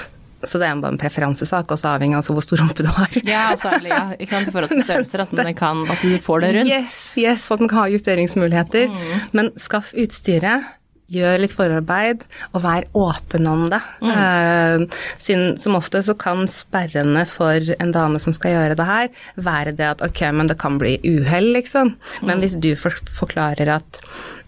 så 0.47 0.61
det 0.61 0.69
er 0.69 0.79
bare 0.79 0.95
en 0.95 1.01
preferansesak, 1.01 1.71
også 1.75 1.91
avhengig 1.97 2.19
av 2.19 2.29
hvor 2.31 2.45
stor 2.45 2.61
rumpe 2.63 2.87
du 2.87 2.91
har. 2.95 3.21
Ja, 3.27 3.45
særlig, 3.59 3.91
ja. 3.91 4.05
Ikke 4.19 4.37
sant, 4.37 4.51
i 4.51 4.55
forhold 4.55 4.75
til 4.75 4.85
størrelser, 4.87 5.25
at, 5.25 5.55
kan, 5.59 5.85
at, 5.91 6.03
du 6.03 6.19
får 6.23 6.45
det 6.45 6.51
rundt. 6.57 6.73
Yes, 6.73 6.99
yes, 7.19 7.51
at 7.51 7.63
den 7.63 7.71
kan 7.71 7.83
ha 7.83 7.87
justeringsmuligheter. 7.91 8.93
Mm. 8.93 9.25
Men 9.35 9.51
skaff 9.59 9.91
utstyret 9.99 10.75
gjør 11.09 11.41
litt 11.41 11.55
forarbeid, 11.57 12.25
og 12.53 12.63
vær 12.65 12.87
åpen 12.99 13.49
om 13.49 13.67
det. 13.73 13.81
Mm. 14.05 14.11
Uh, 14.13 15.05
sin, 15.21 15.45
som 15.61 15.79
ofte 15.79 16.03
så 16.05 16.15
kan 16.21 16.45
sperrende 16.51 17.25
for 17.29 17.73
en 17.79 17.95
dame 17.95 18.21
som 18.23 18.37
skal 18.37 18.55
gjøre 18.57 18.77
det 18.79 18.89
her, 18.89 19.09
være 19.49 19.77
det 19.79 19.89
at 19.95 20.05
ok, 20.05 20.27
men 20.37 20.53
det 20.53 20.59
kan 20.61 20.77
bli 20.81 20.99
uhell, 21.09 21.55
liksom. 21.57 21.95
Men 22.21 22.37
mm. 22.37 22.45
hvis 22.45 22.59
du 22.61 22.75
for, 22.79 23.01
forklarer 23.23 23.73
at 23.79 24.03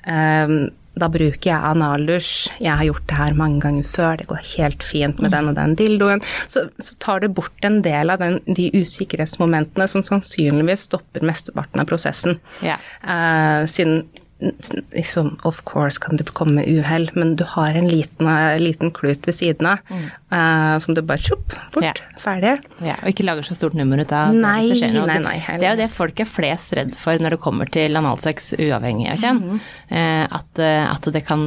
um, 0.04 0.68
da 0.98 1.06
bruker 1.12 1.52
jeg 1.52 1.70
analdusj, 1.70 2.30
jeg 2.60 2.74
har 2.76 2.88
gjort 2.88 3.06
det 3.10 3.18
her 3.20 3.36
mange 3.38 3.60
ganger 3.62 3.86
før, 3.86 4.16
det 4.20 4.26
går 4.30 4.40
helt 4.56 4.82
fint 4.84 5.20
med 5.22 5.32
den 5.34 5.50
og 5.52 5.56
den 5.58 5.76
dildoen. 5.78 6.22
Så, 6.50 6.66
så 6.82 6.96
tar 7.02 7.22
det 7.22 7.32
bort 7.36 7.66
en 7.66 7.80
del 7.84 8.10
av 8.10 8.22
den, 8.22 8.40
de 8.46 8.70
usikkerhetsmomentene 8.74 9.86
som 9.90 10.04
sannsynligvis 10.06 10.88
stopper 10.90 11.24
mesteparten 11.26 11.82
av 11.82 11.88
prosessen. 11.90 12.40
Yeah. 12.64 12.82
Uh, 13.04 13.68
siden 13.70 14.02
liksom, 14.40 15.38
Of 15.44 15.62
course 15.64 16.00
kan 16.00 16.16
det 16.16 16.30
komme 16.36 16.64
uhell, 16.64 17.10
men 17.14 17.34
du 17.36 17.44
har 17.44 17.76
en 17.76 17.88
liten, 17.88 18.30
liten 18.60 18.92
klut 18.94 19.26
ved 19.28 19.36
siden 19.36 19.68
av 19.72 19.82
mm. 19.90 20.06
uh, 20.32 20.76
som 20.82 20.96
du 20.96 21.02
bare 21.06 21.22
tjopp, 21.22 21.54
bort, 21.74 21.84
ja. 21.84 21.92
ferdig. 22.20 22.56
Ja, 22.84 22.96
og 23.02 23.12
ikke 23.12 23.26
lager 23.26 23.46
så 23.46 23.56
stort 23.58 23.76
nummer 23.78 24.00
ut 24.00 24.12
av 24.16 24.34
nei, 24.34 24.62
det 24.64 24.78
som 24.80 24.80
skjer. 24.80 25.08
Nei, 25.10 25.18
nei, 25.26 25.36
det, 25.60 25.68
er 25.68 25.74
jo 25.74 25.80
det 25.82 25.90
folk 25.94 26.22
er 26.24 26.30
flest 26.30 26.74
redd 26.78 26.94
for 26.98 27.20
når 27.20 27.36
det 27.36 27.40
kommer 27.44 27.72
til 27.72 28.00
analsex 28.00 28.52
uavhengig 28.58 29.10
av 29.12 29.24
kjønn. 29.24 29.42
Mm. 29.44 29.64
Uh, 29.90 30.24
at, 30.40 30.62
at, 30.64 31.10
det 31.10 31.24
kan 31.26 31.40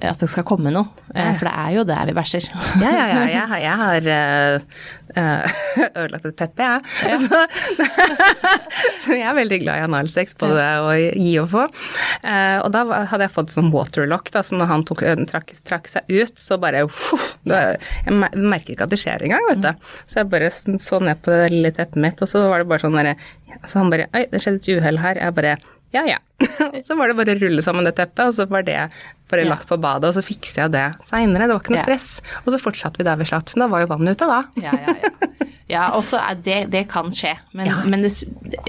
At 0.00 0.22
det 0.22 0.30
skal 0.32 0.46
komme 0.48 0.72
noe. 0.74 0.90
Uh, 1.14 1.32
for 1.38 1.46
det 1.46 1.54
er 1.54 1.76
jo 1.78 1.86
der 1.88 2.10
vi 2.10 2.16
bæsjer. 2.16 2.50
ja, 2.82 2.90
ja, 2.90 3.06
ja. 3.10 3.24
Jeg, 3.30 3.62
jeg 3.64 3.80
har 3.84 4.10
ødelagt 6.00 6.28
et 6.28 6.36
teppe, 6.38 6.66
jeg. 6.66 6.82
Ja. 7.06 7.18
Så, 7.30 7.40
så, 9.04 9.14
jeg 9.14 9.26
er 9.26 9.36
veldig 9.36 9.58
glad 9.62 9.80
i 9.80 9.84
analsex, 9.84 10.34
både 10.40 10.66
å 10.84 10.92
gi 10.94 11.32
og 11.42 11.48
få. 11.52 11.66
Uh, 12.24 12.58
og 12.64 12.70
da 12.74 12.84
hadde 13.10 13.26
jeg 13.26 13.34
fått 13.34 13.54
sånn 13.54 13.70
waterlock, 13.74 14.30
da, 14.34 14.42
så 14.46 14.58
når 14.58 14.70
han 14.70 14.84
tok, 14.88 15.04
trakk, 15.30 15.52
trakk, 15.66 15.90
seg 15.90 16.10
ut, 16.10 16.34
så 16.40 16.58
bare 16.60 16.84
uff, 16.86 17.10
Jeg 17.44 18.14
merker 18.14 18.74
ikke 18.74 18.86
at 18.86 18.94
det 18.94 19.00
skjer 19.02 19.26
engang, 19.26 19.46
vet 19.50 19.64
du. 19.64 19.92
Så 20.06 20.22
jeg 20.22 20.30
bare 20.32 20.50
så 20.52 21.00
ned 21.02 21.20
på 21.24 21.34
det 21.34 21.50
lille 21.54 21.74
teppet 21.76 22.00
mitt, 22.02 22.22
og 22.22 22.30
så 22.30 22.44
var 22.48 22.62
det 22.62 22.70
bare 22.70 22.84
sånn 22.84 22.96
derre 22.98 23.16
Så 23.66 23.80
han 23.80 23.92
bare 23.92 24.08
Oi, 24.16 24.26
det 24.30 24.42
skjedde 24.42 24.62
et 24.62 24.72
uhell 24.78 25.00
her. 25.02 25.20
Jeg 25.20 25.36
bare 25.36 25.56
ja, 25.90 26.04
ja. 26.06 26.18
Og 26.70 26.80
så 26.84 26.96
var 26.98 27.10
det 27.10 27.18
bare 27.18 27.34
å 27.34 27.40
rulle 27.40 27.64
sammen 27.64 27.86
det 27.86 27.96
teppet, 27.98 28.22
og 28.30 28.36
så 28.36 28.46
var 28.50 28.64
det 28.66 28.78
bare 29.30 29.44
lagt 29.46 29.68
på 29.68 29.76
badet, 29.80 30.08
og 30.10 30.16
så 30.16 30.22
fikser 30.24 30.64
jeg 30.64 30.74
det 30.74 30.86
seinere. 31.04 31.46
Det 31.46 31.54
var 31.54 31.62
ikke 31.62 31.74
noe 31.74 31.84
stress. 31.84 32.08
Og 32.44 32.50
så 32.54 32.60
fortsatte 32.62 33.00
vi 33.00 33.06
der 33.06 33.18
vi 33.20 33.28
slapp, 33.28 33.50
så 33.50 33.60
da 33.60 33.68
var 33.70 33.84
jo 33.84 33.90
vannet 33.92 34.18
ute 34.18 34.28
da. 34.30 34.40
Ja, 34.62 34.72
ja, 34.86 34.94
ja. 35.04 35.50
ja 35.74 35.84
også 35.98 36.22
det, 36.42 36.64
det 36.72 36.86
kan 36.90 37.12
skje, 37.14 37.36
men, 37.58 37.70
men 37.92 38.06
det, 38.06 38.14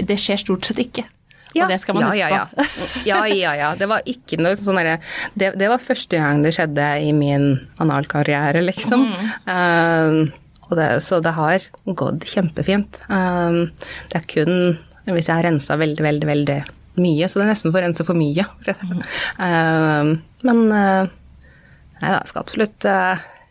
det 0.06 0.20
skjer 0.22 0.44
stort 0.44 0.70
sett 0.70 0.84
ikke. 0.84 1.06
Ja, 1.52 1.66
og 1.66 1.74
det 1.74 1.82
skal 1.82 1.98
man 1.98 2.06
huske 2.08 2.20
ja, 2.22 2.30
ja, 2.32 2.44
ja. 2.48 2.66
på. 2.68 3.02
ja, 3.10 3.22
ja, 3.28 3.56
ja. 3.60 3.72
Det 3.80 3.88
var 3.92 4.06
ikke 4.08 4.38
noe 4.40 4.56
sånn 4.56 4.78
derre 4.80 5.00
det, 5.36 5.50
det, 5.60 5.68
var 5.68 5.82
første 5.84 6.20
gang 6.22 6.46
det 6.46 6.54
skjedde 6.56 6.86
i 7.04 7.10
min 7.16 7.50
analkarriere, 7.84 8.64
liksom. 8.64 9.10
Mm. 9.12 9.34
Uh, 9.50 10.76
det, 10.78 10.92
så 11.04 11.20
det 11.24 11.34
har 11.36 11.66
gått 12.00 12.24
kjempefint. 12.32 13.02
Uh, 13.12 13.68
det 14.14 14.22
er 14.22 14.30
kun 14.32 14.56
hvis 15.10 15.28
jeg 15.28 15.34
har 15.34 15.48
rensa 15.50 15.76
veldig, 15.82 16.04
veldig, 16.06 16.28
veldig 16.30 16.60
mye, 17.00 17.28
så 17.30 17.40
det 17.40 17.46
er 17.46 17.54
nesten 17.54 17.74
for 17.74 17.86
en 17.86 17.96
som 17.96 18.08
for 18.08 18.20
mye. 18.20 18.48
Mm. 18.68 19.04
Uh, 19.40 20.12
men 20.48 20.64
nei, 20.72 22.10
jeg 22.10 22.32
skal 22.32 22.44
absolutt 22.44 22.90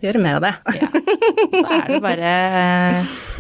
gjøre 0.01 0.23
mer 0.23 0.39
av 0.39 0.47
det. 0.47 0.53
ja. 0.81 0.89
Så 1.51 1.65
er 1.77 1.85
det 1.89 2.01
bare, 2.05 2.31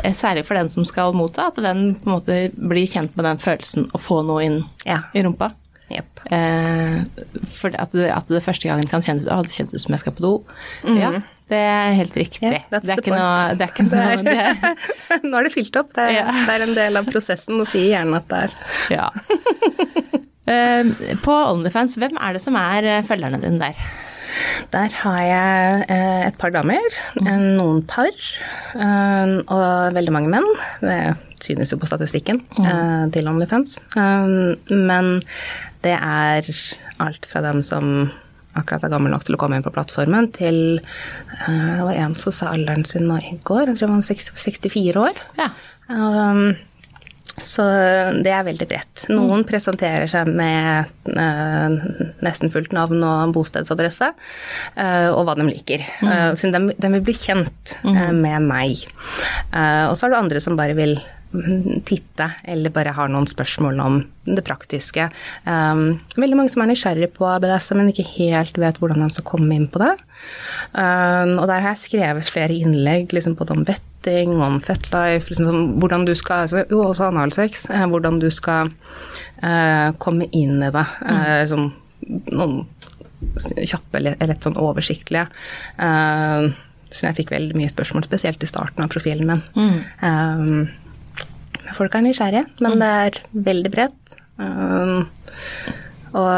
eh, 0.02 0.12
særlig 0.16 0.44
for 0.48 0.58
den 0.58 0.70
som 0.72 0.86
skal 0.88 1.16
motta, 1.16 1.48
at 1.50 1.60
den 1.62 1.94
på 2.00 2.10
en 2.10 2.16
måte 2.18 2.38
blir 2.54 2.88
kjent 2.90 3.16
med 3.16 3.26
den 3.28 3.40
følelsen 3.40 3.88
å 3.96 4.00
få 4.00 4.20
noe 4.26 4.44
inn 4.44 4.60
ja. 4.88 5.02
i 5.16 5.24
rumpa. 5.24 5.52
Yep. 5.90 6.22
Eh, 6.30 6.98
for 7.50 7.74
at 7.74 7.94
det, 7.96 8.10
at 8.14 8.28
det, 8.30 8.44
første 8.44 8.68
gangen 8.68 8.86
kan 8.90 9.02
kjennes 9.02 9.26
ut 9.26 9.80
som 9.80 9.96
jeg 9.96 10.02
skal 10.04 10.14
på 10.14 10.26
do. 10.26 10.34
Mm. 10.84 11.00
Ja, 11.00 11.12
det 11.50 11.58
er 11.58 11.96
helt 11.98 12.14
riktig. 12.18 12.46
Yeah, 12.46 12.66
det, 12.70 12.80
er 12.84 13.00
ikke 13.02 13.16
noe, 13.16 13.54
det 13.58 13.66
er 13.66 13.72
ikke 13.72 13.86
noe 13.88 14.18
det 14.28 15.22
Nå 15.28 15.40
er 15.40 15.48
det 15.48 15.54
fylt 15.54 15.80
opp. 15.80 15.94
Det 15.96 16.04
er, 16.04 16.18
yeah. 16.20 16.44
det 16.46 16.54
er, 16.54 16.66
en 16.66 16.76
del 16.78 17.00
av 17.00 17.08
prosessen 17.10 17.58
å 17.58 17.66
si 17.68 17.88
gjerne 17.88 18.20
at 18.20 18.30
det 18.30 18.44
er 18.44 18.54
Ja. 19.00 19.08
uh, 20.50 21.16
på 21.24 21.40
OnlyFans, 21.50 21.98
hvem 22.00 22.20
er 22.20 22.38
det 22.38 22.44
som 22.44 22.58
er 22.58 22.86
eh, 22.86 23.02
følgerne 23.06 23.42
dine 23.42 23.60
der? 23.62 23.82
Der 24.70 24.94
har 25.00 25.20
jeg 25.26 25.84
uh, 25.90 26.22
et 26.28 26.38
par 26.38 26.52
damer, 26.54 26.98
noen 27.18 27.82
par 27.90 28.14
uh, 28.78 29.40
og 29.42 29.96
veldig 29.96 30.14
mange 30.14 30.30
menn. 30.30 30.46
Det 30.84 31.00
synes 31.42 31.72
jo 31.72 31.80
på 31.80 31.88
statistikken 31.88 32.42
eh, 32.60 33.06
til 33.14 33.28
OnlyFans. 33.30 33.78
Men 33.96 35.06
det 35.82 35.94
er 35.96 36.50
alt 37.00 37.26
fra 37.30 37.40
dem 37.46 37.62
som 37.64 38.10
akkurat 38.58 38.86
er 38.86 38.92
gammel 38.92 39.12
nok 39.14 39.26
til 39.26 39.36
å 39.36 39.40
komme 39.40 39.58
inn 39.58 39.66
på 39.66 39.72
plattformen, 39.74 40.30
til 40.34 40.80
Det 40.80 41.84
var 41.86 41.94
en 41.94 42.16
som 42.18 42.34
sa 42.34 42.50
alderen 42.54 42.84
sin 42.88 43.06
nå 43.08 43.20
i 43.22 43.36
går, 43.46 43.70
jeg 43.70 43.80
tror 43.80 43.94
han 43.94 44.02
var 44.02 44.42
64 44.46 45.04
år. 45.04 45.22
Ja. 45.38 45.52
Um, 45.90 46.50
så 47.40 47.64
det 48.20 48.32
er 48.34 48.44
veldig 48.44 48.66
bredt. 48.68 49.04
Noen 49.08 49.46
presenterer 49.48 50.10
seg 50.10 50.28
med 50.28 50.90
uh, 51.14 51.78
nesten 52.20 52.52
fullt 52.52 52.74
navn 52.76 53.00
og 53.06 53.32
bostedsadresse, 53.36 54.10
uh, 54.76 55.08
og 55.14 55.24
hva 55.28 55.38
de 55.38 55.46
liker. 55.48 55.86
Mm. 56.02 56.36
Så 56.36 56.50
de, 56.52 56.62
de, 56.74 56.92
vil 56.96 57.06
bli 57.06 57.16
kjent 57.16 57.78
mm. 57.86 58.20
med 58.20 58.50
meg. 58.50 58.84
og 59.54 59.96
så 59.96 60.06
er 60.06 60.12
det 60.12 60.20
andre 60.20 60.42
som 60.42 60.58
bare 60.58 60.76
vil 60.78 60.98
titte, 61.86 62.26
eller 62.44 62.72
bare 62.74 62.94
har 62.96 63.10
noen 63.10 63.28
spørsmål 63.30 63.80
om 63.84 63.98
det 64.26 64.42
praktiske. 64.46 65.06
Um, 65.46 66.00
veldig 66.18 66.38
mange 66.38 66.50
som 66.50 66.64
er 66.64 66.70
nysgjerrige 66.72 67.12
på 67.14 67.28
BDSM, 67.42 67.78
men 67.78 67.92
ikke 67.92 68.06
helt 68.16 68.58
vet 68.58 68.80
hvordan 68.82 69.04
de 69.04 69.14
skal 69.14 69.26
komme 69.28 69.54
inn 69.54 69.68
på 69.70 69.82
det. 69.82 69.92
Um, 70.74 71.36
og 71.38 71.46
der 71.46 71.62
har 71.62 71.70
jeg 71.70 71.84
skrevet 71.84 72.32
flere 72.32 72.56
innlegg 72.56 73.14
liksom 73.14 73.36
både 73.38 73.54
om 73.54 73.62
vetting, 73.68 74.34
om 74.42 74.58
fetlife, 74.64 75.30
liksom 75.30 75.46
sånn, 75.46 75.68
hvordan 75.82 76.08
du 76.08 76.16
skal 76.18 76.48
altså, 76.48 76.64
Jo, 76.66 76.82
også 76.88 77.10
analsex. 77.12 77.68
Uh, 77.70 77.86
hvordan 77.92 78.18
du 78.22 78.26
skal 78.34 78.72
uh, 79.44 79.94
komme 80.02 80.26
inn 80.34 80.58
i 80.58 80.72
det. 80.74 80.86
Uh, 81.06 81.44
sånn, 81.50 81.70
noen 82.34 82.64
kjappe 83.38 84.02
rett 84.02 84.42
sånn 84.42 84.58
oversiktlige. 84.58 85.28
Uh, 85.78 86.50
så 86.90 87.06
jeg 87.06 87.20
fikk 87.20 87.32
veldig 87.34 87.54
mye 87.54 87.70
spørsmål, 87.70 88.04
spesielt 88.06 88.42
i 88.42 88.48
starten 88.50 88.82
av 88.82 88.90
profilen 88.90 89.28
min. 89.30 89.42
Mm. 89.54 89.76
Um, 90.02 90.70
folk 91.76 91.94
er 91.94 92.04
nysgjerrige, 92.04 92.46
men 92.60 92.74
mm. 92.74 92.82
det 92.82 92.90
er 93.04 93.20
veldig 93.50 93.72
bredt. 93.74 94.16
Um, 94.40 95.06
og 96.16 96.30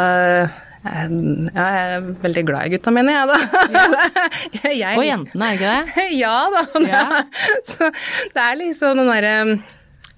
um, 0.85 1.47
ja, 1.55 1.67
jeg 1.67 1.93
er 1.95 2.09
veldig 2.25 2.45
glad 2.49 2.67
i 2.67 2.75
gutta 2.75 2.95
mine, 2.95 3.15
jeg, 3.15 3.31
da. 3.31 3.69
Ja. 3.77 3.85
jeg, 4.83 4.99
og 4.99 5.07
jentene, 5.07 5.49
er 5.49 5.59
ikke 5.59 5.77
det? 5.77 6.09
ja 6.25 6.37
da. 6.57 6.65
Ja. 6.89 7.07
Så 7.71 7.91
det 8.35 8.45
er 8.45 8.61
liksom 8.61 9.01
den 9.03 9.13
derre 9.13 9.37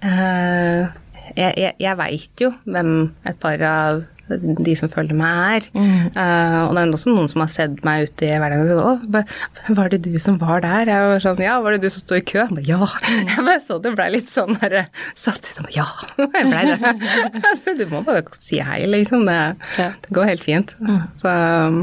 uh, 0.04 0.92
Jeg, 1.34 1.52
jeg, 1.58 1.72
jeg 1.80 2.00
veit 2.00 2.44
jo 2.46 2.52
hvem 2.64 2.96
et 3.26 3.38
par 3.42 3.68
av 3.68 4.04
de 4.28 4.74
som 4.78 4.88
følger 4.88 5.16
meg, 5.18 5.40
er. 5.58 5.66
Mm. 5.74 6.12
Uh, 6.16 6.60
og 6.64 6.76
det 6.76 6.82
er 6.82 6.94
også 6.96 7.12
noen 7.12 7.28
som 7.30 7.42
har 7.44 7.50
sett 7.52 7.82
meg 7.84 8.08
ute 8.08 8.28
i 8.28 8.38
hverdagen 8.40 8.64
og 8.64 8.70
sagt 8.70 9.34
'Å, 9.68 9.74
var 9.76 9.90
det 9.92 10.00
du 10.06 10.14
som 10.22 10.38
var 10.40 10.62
der?' 10.64 10.88
Jeg 10.88 11.10
var 11.10 11.24
sånn 11.24 11.42
'Ja, 11.44 11.58
var 11.60 11.76
det 11.76 11.82
du 11.84 11.90
som 11.90 12.00
sto 12.00 12.16
i 12.16 12.24
kø?' 12.24 12.46
Jeg 12.46 12.54
bare, 12.54 12.64
ja. 12.64 12.78
Mm. 12.80 13.28
Jeg 13.28 13.44
bare 13.44 13.60
så 13.60 13.78
det 13.82 13.94
blei 13.96 14.10
litt 14.14 14.30
sånn 14.32 14.56
der, 14.60 14.88
satt 15.14 15.44
ut. 15.44 15.66
Ja, 15.76 15.86
jeg 16.18 16.46
blei 16.48 16.64
det. 16.72 17.76
du 17.78 17.84
må 17.92 18.04
bare 18.06 18.24
si 18.40 18.60
hei, 18.64 18.86
liksom. 18.86 19.26
Det, 19.28 19.56
det 19.76 20.14
går 20.16 20.32
helt 20.32 20.44
fint. 20.44 20.74
Mm. 20.80 21.02
Så 21.20 21.28
um, 21.28 21.82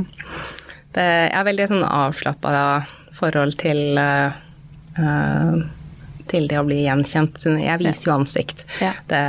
det, 0.95 1.05
jeg 1.05 1.37
har 1.37 1.45
veldig 1.45 1.69
sånn 1.69 1.85
avslappa 1.85 2.55
forhold 3.13 3.59
til 3.61 3.99
uh, 4.01 4.33
til 6.31 6.47
det 6.49 6.57
å 6.59 6.65
bli 6.65 6.83
gjenkjent. 6.85 7.43
Jeg 7.59 7.81
viser 7.81 8.09
jo 8.09 8.17
ansikt. 8.17 8.65
Ja. 8.81 8.93
Det 9.09 9.21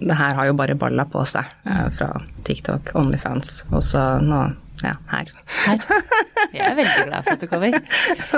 det 0.00 0.16
her 0.18 0.34
har 0.38 0.48
jo 0.48 0.56
bare 0.58 0.78
balla 0.78 1.04
på 1.10 1.24
seg 1.28 1.48
eh, 1.68 1.86
fra 1.94 2.12
TikTok, 2.46 2.94
Onlyfans, 2.98 3.62
og 3.72 3.82
så 3.84 4.04
nå 4.24 4.44
ja, 4.84 4.94
her. 5.12 5.30
her. 5.64 5.82
Jeg 6.54 6.64
er 6.64 6.76
veldig 6.78 7.04
glad 7.08 7.24
for 7.26 7.34
at 7.34 7.42
du 7.42 7.48
kommer. 7.50 7.76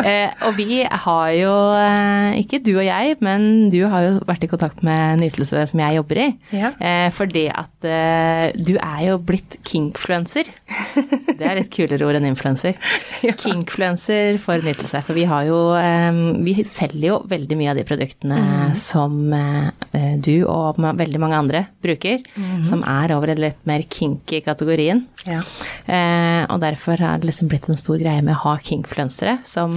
Eh, 0.01 0.33
og 0.47 0.57
vi 0.57 0.81
har 0.85 1.31
jo, 1.37 1.53
eh, 1.79 2.39
ikke 2.41 2.61
du 2.65 2.73
og 2.79 2.85
jeg, 2.87 3.17
men 3.25 3.69
du 3.73 3.81
har 3.91 4.07
jo 4.07 4.13
vært 4.29 4.47
i 4.47 4.51
kontakt 4.51 4.83
med 4.87 5.21
Nytelse 5.21 5.65
som 5.71 5.83
jeg 5.83 5.99
jobber 5.99 6.23
i. 6.23 6.29
Ja. 6.57 6.73
Eh, 6.81 7.09
fordi 7.15 7.47
at 7.53 7.87
eh, 7.87 8.47
du 8.57 8.75
er 8.79 9.03
jo 9.11 9.19
blitt 9.23 9.59
kinkfluencer. 9.69 10.49
Det 10.97 11.47
er 11.47 11.61
et 11.63 11.71
kulere 11.73 12.09
ord 12.09 12.21
enn 12.21 12.31
influenser. 12.33 12.79
Ja. 13.21 13.35
Kinkfluencer 13.37 14.39
for 14.41 14.63
Nytelse. 14.65 15.03
For 15.05 15.13
vi 15.17 15.27
har 15.29 15.45
jo 15.45 15.59
eh, 15.77 16.21
Vi 16.47 16.55
selger 16.65 17.05
jo 17.11 17.19
veldig 17.29 17.59
mye 17.59 17.73
av 17.75 17.77
de 17.77 17.85
produktene 17.85 18.39
som 18.79 19.19
eh, 19.37 20.15
du 20.25 20.47
og 20.49 20.81
veldig 20.81 21.21
mange 21.21 21.37
andre 21.37 21.63
bruker. 21.85 22.23
Som 22.67 22.85
er 22.89 23.13
over 23.17 23.33
i 23.35 23.37
litt 23.39 23.61
mer 23.69 23.85
kinky 23.91 24.41
kategorien. 24.47 25.05
Ja. 25.29 25.43
Eh, 25.85 26.30
og 26.51 26.61
derfor 26.63 27.01
har 27.03 27.21
det 27.21 27.29
liksom 27.31 27.49
blitt 27.51 27.69
en 27.71 27.79
stor 27.79 27.99
greie 28.01 28.23
med 28.25 28.35
å 28.35 28.43
ha 28.45 28.55
kingfluensere 28.65 29.39
som 29.47 29.73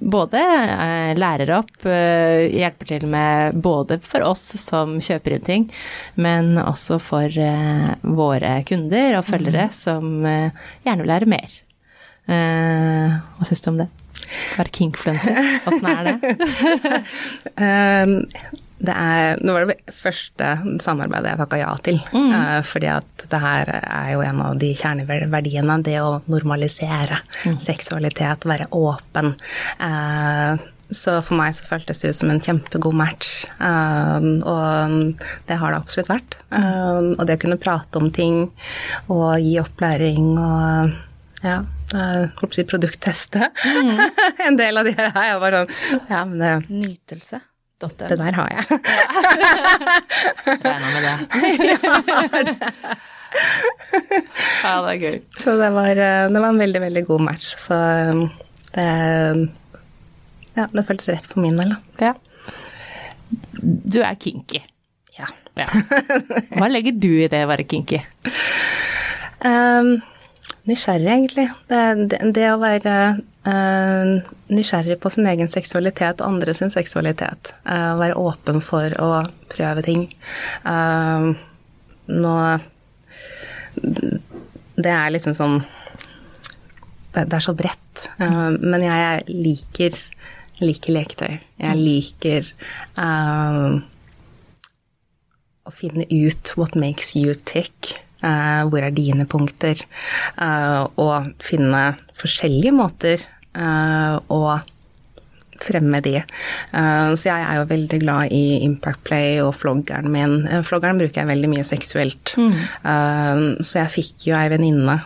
både 0.00 0.40
eh, 0.40 1.12
lærer 1.18 1.52
opp, 1.58 1.72
eh, 1.88 2.46
hjelper 2.54 2.90
til 2.92 3.06
med 3.10 3.58
både 3.62 4.00
for 4.06 4.24
oss 4.28 4.44
som 4.60 4.98
kjøper 5.02 5.36
inn 5.36 5.46
ting, 5.46 5.66
men 6.20 6.54
også 6.62 7.00
for 7.02 7.28
eh, 7.30 7.90
våre 8.02 8.56
kunder 8.68 9.18
og 9.18 9.28
følgere 9.28 9.70
som 9.76 10.24
eh, 10.28 10.64
gjerne 10.86 11.04
vil 11.04 11.12
lære 11.14 11.30
mer. 11.30 11.60
Eh, 12.30 13.20
hva 13.36 13.48
syns 13.48 13.64
du 13.64 13.70
om 13.74 13.84
det? 13.84 13.90
Være 14.56 14.74
kingfluenser, 14.76 15.38
åssen 15.66 15.88
er 15.90 16.10
det? 16.10 16.18
Det 18.80 18.94
er, 18.96 19.40
nå 19.44 19.52
var 19.52 19.66
det 19.68 19.76
første 19.92 20.54
samarbeidet 20.80 21.34
jeg 21.34 21.40
takka 21.42 21.60
ja 21.60 21.70
til. 21.84 22.00
eh, 22.38 22.60
fordi 22.64 22.88
at 22.94 23.24
det 23.30 23.40
her 23.42 23.72
er 23.76 24.10
jo 24.14 24.24
en 24.24 24.42
av 24.46 24.60
de 24.60 24.72
kjerneverdiene. 24.76 25.78
Det 25.84 25.98
å 26.00 26.20
normalisere 26.32 27.20
seksualitet, 27.60 28.46
være 28.48 28.70
åpen. 28.76 29.34
Uh, 29.80 30.56
så 30.90 31.20
for 31.22 31.38
meg 31.38 31.52
så 31.54 31.68
føltes 31.68 32.00
det 32.02 32.10
ut 32.10 32.18
som 32.18 32.32
en 32.32 32.40
kjempegod 32.42 32.96
match. 32.96 33.44
Uh, 33.60 34.40
og 34.48 35.26
det 35.46 35.60
har 35.60 35.74
det 35.74 35.82
absolutt 35.82 36.10
vært. 36.10 36.38
Eh, 36.50 37.12
og 37.12 37.20
det 37.28 37.36
å 37.38 37.42
kunne 37.44 37.60
prate 37.62 38.00
om 38.00 38.08
ting 38.10 38.48
og 39.12 39.36
gi 39.38 39.54
opplæring 39.62 40.32
og 40.34 40.96
ja, 41.44 41.60
holdt 41.92 42.40
på 42.40 42.50
å 42.50 42.56
si 42.58 42.66
produktteste. 42.68 43.52
en 44.48 44.58
del 44.58 44.82
av 44.82 44.88
de 44.88 44.96
her 44.98 45.12
er 45.12 45.30
jo 45.34 45.38
bare 45.44 45.62
sånn 45.62 46.02
Ja, 46.10 46.24
men 46.24 46.42
det 46.42 46.52
Nytelse.no. 46.68 47.49
det 47.80 48.16
der 48.20 48.36
har 48.36 48.48
jeg. 48.52 48.64
Regna 50.64 50.88
med 50.94 51.02
det. 51.06 51.14
ja, 54.64 54.74
det 54.84 54.90
er 54.92 54.98
gøy. 55.00 55.16
Så 55.38 55.54
det 55.60 55.70
var, 55.74 55.90
eh, 55.94 56.26
det 56.30 56.42
var 56.42 56.48
en 56.50 56.60
veldig, 56.60 56.82
veldig 56.86 57.04
god 57.08 57.24
match. 57.30 57.54
Så 57.60 57.78
eh, 57.78 58.26
det 58.74 58.86
Ja, 60.58 60.66
det 60.66 60.86
føltes 60.86 61.08
rett 61.08 61.26
for 61.30 61.40
min 61.40 61.56
del, 61.56 61.70
da. 61.72 62.10
Ja. 62.10 62.14
Du 63.62 64.00
er 64.02 64.18
kinky. 64.18 64.60
Ja. 65.16 65.30
Ja. 65.56 65.68
Hva 66.56 66.68
legger 66.70 66.96
du 66.98 67.10
i 67.22 67.28
det 67.30 67.44
å 67.46 67.50
være 67.50 67.68
kinky? 67.70 68.00
Um, 69.46 70.00
nysgjerrig, 70.68 71.06
egentlig. 71.06 71.46
Det, 71.70 71.82
det, 72.10 72.18
det 72.36 72.48
å 72.50 72.58
være 72.60 72.96
eh, 73.48 74.12
nysgjerrig 74.50 74.98
på 75.00 75.12
sin 75.12 75.28
egen 75.30 75.48
seksualitet 75.48 76.20
og 76.20 76.34
andre 76.34 76.54
sin 76.56 76.72
seksualitet. 76.72 77.54
Uh, 77.64 77.96
være 78.00 78.18
åpen 78.20 78.60
for 78.64 78.94
å 79.00 79.10
prøve 79.52 79.84
ting. 79.86 80.08
Uh, 80.66 81.32
nå 82.10 82.36
Det 84.80 84.90
er 84.90 85.12
liksom 85.12 85.34
sånn 85.36 85.60
det, 87.12 87.24
det 87.26 87.36
er 87.36 87.44
så 87.44 87.54
bredt. 87.56 88.08
Men 88.18 88.82
jeg 88.84 89.24
liker, 89.28 89.96
liker 90.62 90.94
leketøy. 90.94 91.38
Jeg 91.60 91.78
liker 91.80 92.46
eh, 93.02 93.80
å 95.66 95.74
finne 95.74 96.06
ut 96.10 96.52
what 96.56 96.76
makes 96.78 97.14
you 97.16 97.34
tick. 97.34 97.94
Eh, 98.22 98.62
hvor 98.68 98.82
er 98.84 98.90
dine 98.96 99.26
punkter? 99.30 99.80
eh, 100.40 100.82
og 100.96 101.32
finne 101.42 101.84
forskjellige 102.20 102.72
måter 102.76 103.22
eh, 103.54 104.18
å 104.28 104.42
fremme 105.60 106.00
de. 106.00 106.14
Eh, 106.16 107.10
så 107.20 107.28
jeg 107.28 107.44
er 107.44 107.58
jo 107.58 107.66
veldig 107.68 107.98
glad 108.00 108.32
i 108.32 108.60
Impact 108.64 109.02
Play 109.04 109.40
og 109.44 109.52
floggeren 109.60 110.08
min. 110.12 110.38
Floggeren 110.64 111.00
bruker 111.02 111.20
jeg 111.20 111.28
veldig 111.28 111.50
mye 111.52 111.64
seksuelt. 111.68 112.32
Eh, 112.40 113.42
så 113.60 113.82
jeg 113.82 113.94
fikk 113.98 114.28
jo 114.30 114.38
ei 114.40 114.48
venninne 114.52 114.96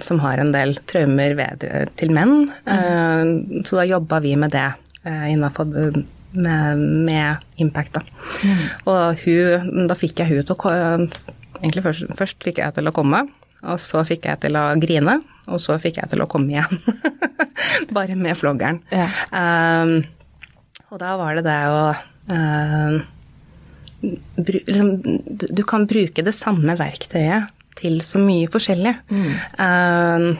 som 0.00 0.20
har 0.22 0.40
en 0.40 0.52
del 0.54 0.70
traumer 0.88 1.34
ved, 1.36 1.66
til 2.00 2.12
menn. 2.16 2.46
Eh, 2.64 3.24
så 3.68 3.82
da 3.82 3.84
jobba 3.84 4.22
vi 4.24 4.32
med 4.40 4.54
det 4.56 4.70
innafor 5.06 5.68
med, 6.38 6.82
med 7.08 7.62
Impact, 7.62 7.98
da. 7.98 8.02
Og 8.90 9.24
hun, 9.24 9.86
da 9.90 9.96
fikk 9.98 10.22
jeg 10.22 10.32
hun 10.32 10.46
til 10.46 10.56
å 10.56 10.76
Egentlig 11.56 11.86
først, 11.86 12.10
først 12.18 12.44
fikk 12.44 12.58
jeg 12.60 12.74
til 12.76 12.90
å 12.90 12.92
komme, 12.92 13.22
og 13.64 13.78
så 13.80 14.02
fikk 14.04 14.26
jeg 14.28 14.42
til 14.42 14.58
å 14.60 14.66
grine, 14.76 15.14
og 15.48 15.60
så 15.62 15.78
fikk 15.80 16.02
jeg 16.02 16.10
til 16.12 16.20
å 16.20 16.26
komme 16.28 16.52
igjen. 16.52 16.82
Bare 17.96 18.16
med 18.18 18.36
floggeren. 18.36 18.82
Ja. 18.92 19.06
Um, 19.32 19.94
og 20.90 21.00
da 21.00 21.14
var 21.16 21.38
det 21.38 21.46
det 21.46 21.56
å 21.72 21.80
um, 22.28 22.98
bru, 24.36 24.60
liksom, 24.68 24.92
du, 25.00 25.48
du 25.48 25.64
kan 25.66 25.88
bruke 25.88 26.24
det 26.26 26.36
samme 26.36 26.76
verktøyet 26.78 27.48
til 27.80 27.98
så 28.04 28.20
mye 28.22 28.52
forskjellig. 28.52 28.94
Um, 29.08 30.30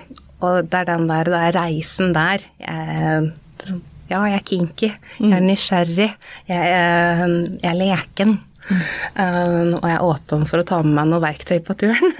og 0.45 0.69
det 0.69 0.83
er 0.83 0.89
den 0.93 1.09
der, 1.09 1.33
det 1.33 1.43
er 1.49 1.57
reisen 1.57 2.13
der. 2.17 2.45
Jeg, 2.61 3.33
ja, 4.11 4.21
jeg 4.29 4.35
er 4.39 4.45
kinky. 4.47 4.91
Jeg 5.21 5.33
er 5.37 5.45
nysgjerrig. 5.47 6.11
Jeg, 6.49 6.75
er- 6.77 7.27
jeg 7.63 7.71
er 7.73 7.79
leken. 7.81 8.37
Um, 8.67 9.77
og 9.79 9.85
jeg 9.87 9.95
er 9.95 10.03
åpen 10.03 10.47
for 10.51 10.59
å 10.59 10.67
ta 10.67 10.81
med 10.83 10.97
meg 10.99 11.07
noe 11.13 11.23
verktøy 11.23 11.61
på 11.67 11.77
turen. 11.79 12.17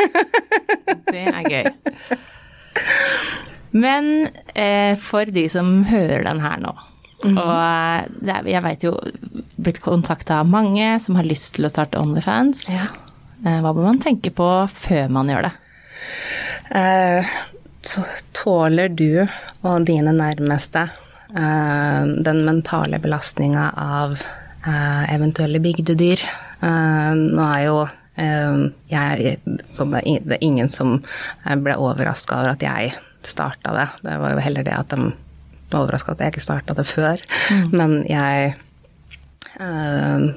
Det 1.11 1.25
er 1.27 1.49
gøy. 1.51 1.71
Men 3.77 4.29
eh, 4.55 4.95
for 5.03 5.27
de 5.29 5.47
som 5.53 5.81
hører 5.89 6.23
den 6.27 6.41
her 6.45 6.61
nå, 6.63 6.73
og 7.27 7.41
eh, 7.51 8.07
det 8.25 8.37
jeg 8.53 8.63
veit 8.65 8.85
jo 8.87 8.93
blitt 9.59 9.81
kontakta 9.85 10.41
av 10.43 10.49
mange 10.51 10.95
som 11.03 11.19
har 11.19 11.27
lyst 11.27 11.57
til 11.57 11.67
å 11.67 11.73
starte 11.73 11.99
Onlyfans. 12.01 12.63
Ja. 12.73 12.87
Eh, 13.45 13.59
hva 13.65 13.73
bør 13.77 13.89
man 13.91 14.01
tenke 14.03 14.31
på 14.37 14.47
før 14.73 15.11
man 15.13 15.33
gjør 15.33 15.49
det? 15.49 15.53
Eh, 16.79 17.35
Tåler 18.35 18.89
du 18.99 19.21
og 19.67 19.85
dine 19.87 20.11
nærmeste 20.17 20.89
den 21.29 22.45
mentale 22.47 22.99
belastninga 23.03 23.71
av 23.77 24.21
eh, 24.67 25.15
eventuelle 25.15 25.61
bygdedyr? 25.63 26.23
Eh, 26.61 27.13
nå 27.17 27.47
er 27.47 27.63
jo 27.67 27.77
eh, 28.17 28.63
jeg 28.93 29.37
det, 29.45 30.37
er 30.37 30.45
ingen 30.45 30.71
som 30.73 30.99
eh, 31.45 31.57
ble 31.57 31.77
overraska 31.77 32.41
over 32.41 32.55
at 32.55 32.65
jeg 32.65 32.95
starta 33.27 33.75
det. 33.75 33.89
Det 34.07 34.19
var 34.23 34.35
jo 34.37 34.45
heller 34.45 34.67
det 34.67 34.77
at 34.77 34.95
de 34.95 35.11
ble 35.71 35.83
overraska 35.83 36.15
at 36.15 36.23
jeg 36.23 36.37
ikke 36.37 36.47
starta 36.47 36.77
det 36.79 36.87
før. 36.89 37.23
Men 37.75 38.01
jeg 38.09 38.55
eh, 39.59 40.29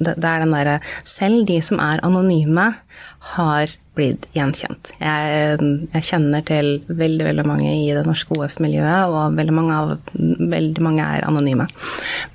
det, 0.00 0.16
det 0.16 0.26
er 0.26 0.42
den 0.44 0.56
derre 0.56 0.80
Selv 1.08 1.46
de 1.48 1.60
som 1.64 1.80
er 1.82 2.02
anonyme, 2.06 2.72
har 3.36 3.72
blitt 3.98 4.26
gjenkjent. 4.32 4.92
Jeg, 5.00 5.58
jeg 5.92 6.06
kjenner 6.06 6.44
til 6.46 6.68
veldig 6.86 7.26
veldig 7.26 7.44
mange 7.44 7.68
i 7.68 7.90
det 7.92 8.04
norske 8.06 8.32
OF-miljøet, 8.38 9.10
og 9.12 9.36
veldig 9.36 9.54
mange, 9.56 9.76
av, 9.76 10.14
veldig 10.54 10.84
mange 10.86 11.04
er 11.04 11.26
anonyme. 11.28 11.66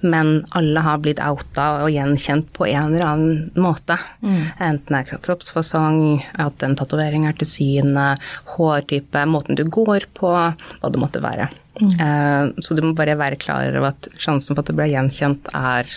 Men 0.06 0.34
alle 0.58 0.84
har 0.86 1.01
blitt 1.01 1.23
outa 1.23 1.67
og 1.86 1.89
gjenkjent 1.93 2.51
på 2.56 2.67
en 2.69 2.91
eller 2.91 3.08
annen 3.08 3.43
måte. 3.58 3.97
Enten 4.21 4.99
det 4.99 5.01
er 5.01 5.25
kroppsfasong, 5.25 6.01
at 6.43 6.65
en 6.67 6.78
tatovering 6.78 7.25
er 7.30 7.38
til 7.39 7.49
syne, 7.49 8.08
hårtype, 8.54 9.25
måten 9.32 9.58
du 9.58 9.65
går 9.65 10.10
på, 10.17 10.34
hva 10.36 10.91
det 10.91 11.01
måtte 11.01 11.23
være. 11.23 11.49
Mm. 11.82 12.54
Så 12.63 12.75
du 12.75 12.84
må 12.86 12.93
bare 12.95 13.17
være 13.19 13.39
klar 13.39 13.67
over 13.73 13.89
at 13.89 14.12
sjansen 14.21 14.54
for 14.54 14.63
at 14.63 14.69
du 14.69 14.78
blir 14.78 14.93
gjenkjent, 14.93 15.49
er 15.56 15.89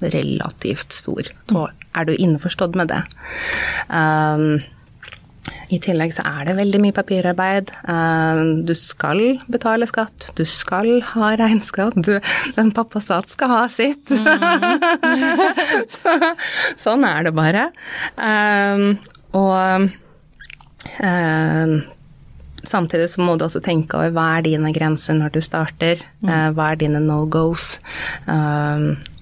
relativt 0.00 0.92
stor. 0.92 1.28
Da 1.50 1.68
er 1.96 2.08
du 2.08 2.14
innforstått 2.16 2.76
med 2.78 2.90
det? 2.92 3.02
Um, 3.88 4.58
I 5.70 5.78
tillegg 5.82 6.12
så 6.14 6.24
er 6.26 6.48
det 6.48 6.56
veldig 6.58 6.80
mye 6.82 6.96
papirarbeid. 6.96 7.72
Um, 7.88 8.64
du 8.68 8.74
skal 8.78 9.40
betale 9.52 9.88
skatt, 9.90 10.30
du 10.38 10.44
skal 10.48 11.00
ha 11.14 11.32
regnskap. 11.38 11.96
Du, 11.96 12.16
den 12.58 12.72
pappa 12.76 13.02
stat 13.02 13.32
skal 13.32 13.52
ha 13.54 13.64
sitt. 13.72 14.10
så, 15.96 16.16
sånn 16.78 17.06
er 17.08 17.28
det 17.28 17.34
bare. 17.36 17.68
Um, 18.18 18.96
og 19.36 19.90
um, 21.02 21.82
Samtidig 22.66 23.08
så 23.12 23.22
må 23.22 23.36
du 23.38 23.44
også 23.46 23.60
tenke 23.62 23.94
over 23.98 24.10
hva 24.16 24.24
er 24.36 24.46
dine 24.48 24.72
grenser 24.74 25.14
når 25.14 25.36
du 25.36 25.40
starter. 25.44 26.00
eh, 26.26 26.48
hva 26.56 26.72
er 26.72 26.80
dine 26.80 26.98
no 27.04 27.20
goes. 27.30 27.76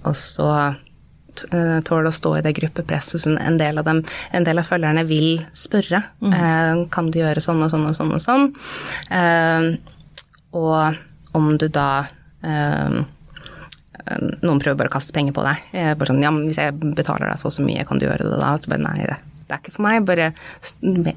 Og 0.05 0.17
så 0.19 0.51
tåle 1.35 2.11
å 2.11 2.15
stå 2.15 2.37
i 2.39 2.43
det 2.47 2.53
gruppepresset 2.55 3.25
som 3.25 3.35
en 3.43 3.57
del 3.59 3.81
av 3.81 3.89
dem, 3.89 4.05
en 4.31 4.45
del 4.47 4.61
av 4.61 4.69
følgerne 4.69 5.03
vil 5.09 5.41
spørre. 5.57 6.05
Mm. 6.23 6.85
Kan 6.95 7.11
du 7.11 7.19
gjøre 7.19 7.43
sånn 7.43 7.63
og 7.65 7.73
sånn 7.73 7.89
og 7.89 7.97
sånn 7.97 8.13
og 8.15 8.23
sånn? 8.23 8.45
Og 10.55 11.35
om 11.35 11.49
du 11.59 11.67
da 11.73 11.89
noen 14.45 14.61
prøver 14.61 14.79
bare 14.79 14.91
å 14.91 14.95
kaste 14.95 15.15
penger 15.17 15.35
på 15.35 15.45
deg. 15.47 15.69
Bare 15.73 16.11
sånn, 16.11 16.23
ja, 16.23 16.31
men 16.35 16.49
hvis 16.49 16.61
jeg 16.61 16.77
betaler 16.95 17.31
deg 17.31 17.41
så 17.41 17.49
og 17.51 17.57
så 17.57 17.65
mye, 17.67 17.87
kan 17.89 17.99
du 17.99 18.07
gjøre 18.07 18.29
det 18.29 18.41
da? 18.41 18.53
Så 18.61 18.71
bare 18.71 18.85
nei, 18.85 19.07
det, 19.09 19.17
er 19.49 19.63
ikke 19.63 19.75
for 19.75 19.87
meg. 19.87 20.05
Bare 20.09 20.31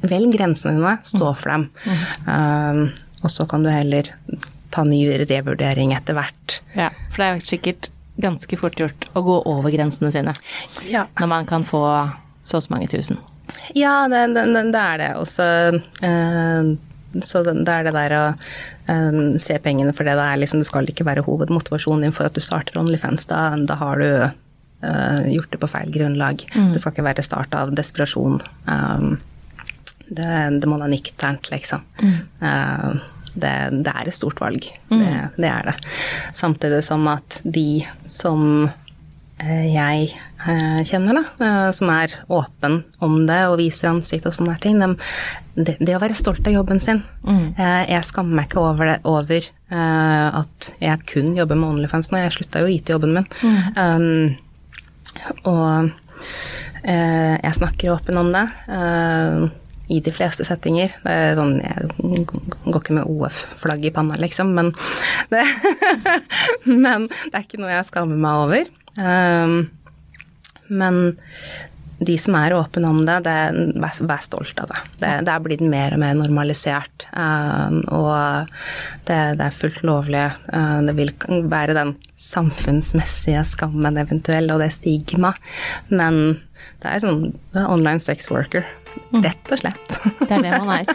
velg 0.08 0.34
grensene 0.34 0.78
dine, 0.80 0.96
stå 1.06 1.34
for 1.38 1.54
dem. 1.54 1.68
Mm. 1.86 2.82
Og 3.22 3.34
så 3.34 3.46
kan 3.50 3.66
du 3.66 3.70
heller 3.74 4.10
ta 4.74 4.82
ny 4.88 5.04
revurdering 5.28 5.94
etter 5.98 6.18
hvert. 6.18 6.60
Ja, 6.78 6.90
for 7.12 7.22
det 7.22 7.28
er 7.28 7.38
jo 7.38 7.50
sikkert 7.52 7.92
ganske 8.22 8.60
fort 8.60 8.80
gjort 8.80 9.08
å 9.14 9.24
gå 9.26 9.40
over 9.50 9.74
grensene 9.74 10.12
sine. 10.14 10.34
Ja. 10.90 11.06
Når 11.20 11.32
man 11.32 11.50
kan 11.50 11.66
få 11.68 11.84
så 12.48 12.60
og 12.60 12.66
så 12.66 12.74
mange 12.74 12.90
tusen. 12.92 13.20
Ja, 13.76 14.08
det, 14.12 14.28
det, 14.36 14.46
det 14.74 14.82
er 14.82 15.02
det. 15.02 15.12
Og 15.20 15.28
så 15.30 15.48
uh, 15.76 16.76
så 17.22 17.44
det, 17.44 17.54
det, 17.64 17.72
er 17.72 17.88
det 17.88 17.94
der 17.96 18.16
å 18.18 18.24
eh, 18.92 19.20
se 19.42 19.58
pengene 19.64 19.94
for 19.96 20.08
det 20.08 20.18
det 20.20 20.26
er. 20.26 20.42
Liksom, 20.42 20.62
det 20.62 20.70
skal 20.70 20.90
ikke 20.90 21.08
være 21.08 21.26
hovedmotivasjonen 21.28 22.08
din 22.08 22.16
for 22.16 22.28
at 22.28 22.36
du 22.36 22.44
starter 22.44 22.80
OnlyFans. 22.82 23.28
Da, 23.32 23.50
da 23.70 23.78
har 23.80 24.04
du 24.04 24.10
eh, 24.12 25.22
gjort 25.34 25.52
det 25.54 25.62
på 25.64 25.72
feil 25.72 25.94
grunnlag. 25.94 26.44
Mm. 26.54 26.74
Det 26.74 26.84
skal 26.84 26.96
ikke 26.96 27.08
være 27.08 27.26
start 27.26 27.58
av 27.58 27.74
desperasjon. 27.78 28.42
Um, 28.68 29.18
det, 30.08 30.28
det, 30.62 30.68
må 30.70 30.80
være 30.80 30.94
nikternt, 30.94 31.50
liksom. 31.52 31.84
Mm. 32.00 33.00
Det, 33.38 33.54
det, 33.86 33.94
er 33.94 34.10
et 34.10 34.18
stort 34.18 34.42
valg. 34.42 34.66
Mm. 34.90 35.00
Det, 35.00 35.14
det, 35.38 35.50
er 35.52 35.72
det. 35.72 35.76
Samtidig 36.36 36.84
som 36.86 37.08
at 37.12 37.42
de 37.46 37.86
som 38.10 38.70
jeg 39.38 40.08
kjenner, 40.88 41.20
da, 41.20 41.50
som 41.76 41.92
er 41.94 42.14
åpen 42.34 42.80
om 43.06 43.20
det 43.28 43.38
og 43.52 43.60
viser 43.60 43.92
ansikt 43.92 44.26
og 44.26 44.34
sånne 44.34 44.56
ting, 44.64 44.80
det, 45.54 45.76
det, 45.78 45.94
å 45.94 46.02
være 46.02 46.18
stolt 46.18 46.48
av 46.50 46.56
jobben 46.56 46.82
sin. 46.82 47.04
Mm. 47.22 47.52
Jeg 47.58 48.08
skammer 48.08 48.40
meg 48.40 48.50
ikke 48.50 48.64
over, 48.64 48.90
det, 48.90 48.98
over 49.06 49.50
at 49.70 50.72
jeg 50.82 51.06
kun 51.12 51.36
jobber 51.38 51.60
med 51.60 51.70
Onlyfans 51.70 52.10
nå. 52.10 52.24
Jeg 52.24 52.34
slutta 52.38 52.64
jo 52.64 52.70
å 52.70 52.74
IT 52.74 52.90
jobben 52.96 53.14
min. 53.20 53.30
Mm. 53.46 53.62
Um, 53.78 55.38
og 55.54 55.92
jeg 56.88 57.58
snakker 57.60 57.94
åpen 57.94 58.22
om 58.22 58.34
det. 58.34 58.46
I 59.88 60.02
de 60.04 60.12
fleste 60.12 60.44
settinger. 60.48 60.96
Er 61.08 61.38
sånn, 61.40 61.58
jeg 61.64 62.26
går 62.28 62.82
ikke 62.82 62.98
med 62.98 63.08
OF-flagg 63.08 63.88
i 63.88 63.94
panna, 63.96 64.18
liksom, 64.20 64.52
men 64.58 64.74
det, 65.32 65.46
men 66.84 67.08
det 67.08 67.34
er 67.34 67.46
ikke 67.46 67.62
noe 67.62 67.72
jeg 67.72 67.88
skammer 67.88 68.20
meg 68.20 68.44
over. 68.44 68.74
Um, 68.98 69.58
men 70.68 71.02
de 71.98 72.14
som 72.22 72.36
er 72.38 72.54
åpne 72.54 72.90
om 72.92 73.00
det, 73.08 73.16
det 73.26 73.36
vær, 73.82 73.96
vær 74.10 74.22
stolt 74.22 74.60
av 74.62 74.70
det. 74.70 74.82
det. 75.02 75.12
det. 75.26 75.34
er 75.34 75.46
blitt 75.46 75.64
mer 75.66 75.96
og 75.96 76.02
mer 76.04 76.18
normalisert. 76.18 77.08
Uh, 77.10 77.80
og 77.90 78.52
det, 79.08 79.18
det, 79.40 79.48
er 79.48 79.56
fullt 79.56 79.82
lovlig. 79.88 80.26
Uh, 80.52 80.84
det 80.86 80.98
vil 81.00 81.14
være 81.50 81.78
den 81.78 81.96
samfunnsmessige 82.22 83.42
skammen 83.50 83.98
eventuell, 83.98 84.52
og 84.54 84.62
det 84.62 84.74
stigma. 84.78 85.34
Men 85.90 86.44
det 86.84 86.92
er 86.92 87.06
sånn 87.06 87.32
online 87.58 88.04
sex 88.04 88.30
worker. 88.30 88.68
Mm. 89.12 89.22
Rett 89.26 89.54
og 89.54 89.62
slett. 89.62 89.98
det 90.24 90.32
er 90.32 90.48
det 90.48 90.58
man 90.58 90.74
er. 90.80 90.92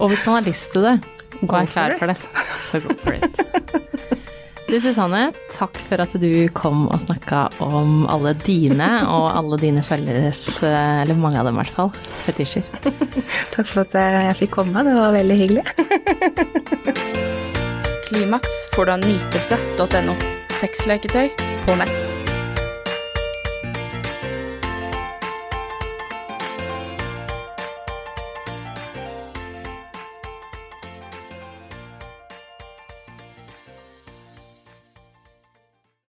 Og 0.00 0.12
hvis 0.12 0.24
man 0.26 0.38
har 0.38 0.46
lyst 0.46 0.72
til 0.74 0.86
det, 0.86 0.96
og 1.40 1.54
er 1.56 1.70
klar 1.70 1.96
for 2.00 2.12
det, 2.12 2.18
så 2.66 2.80
go 2.84 2.96
for 3.02 3.16
it. 3.16 3.80
Du 4.70 4.76
Susanne, 4.78 5.32
takk 5.50 5.80
for 5.88 5.98
at 6.04 6.12
du 6.22 6.46
kom 6.54 6.84
og 6.94 7.00
snakka 7.02 7.48
om 7.64 8.04
alle 8.06 8.36
dine 8.38 8.86
og 9.10 9.26
alle 9.34 9.58
dine 9.58 9.82
følgeres, 9.82 10.44
eh, 10.62 11.00
eller 11.02 11.18
mange 11.18 11.40
av 11.40 11.48
dem 11.48 11.58
i 11.58 11.62
hvert 11.64 11.74
fall, 11.74 11.90
fetisjer. 12.22 12.68
takk 13.56 13.66
for 13.66 13.82
at 13.82 13.98
jeg 13.98 14.38
fikk 14.44 14.54
komme, 14.60 14.86
det 14.86 14.94
var 14.94 15.16
veldig 15.18 15.40
hyggelig. 15.42 15.66
Klimaks 18.10 18.64
får 18.76 18.86
du 18.86 18.94
av 18.94 19.04
nytelse.no. 19.08 20.18
Sexleketøy 20.62 21.30
på 21.66 21.82
nett. 21.82 22.19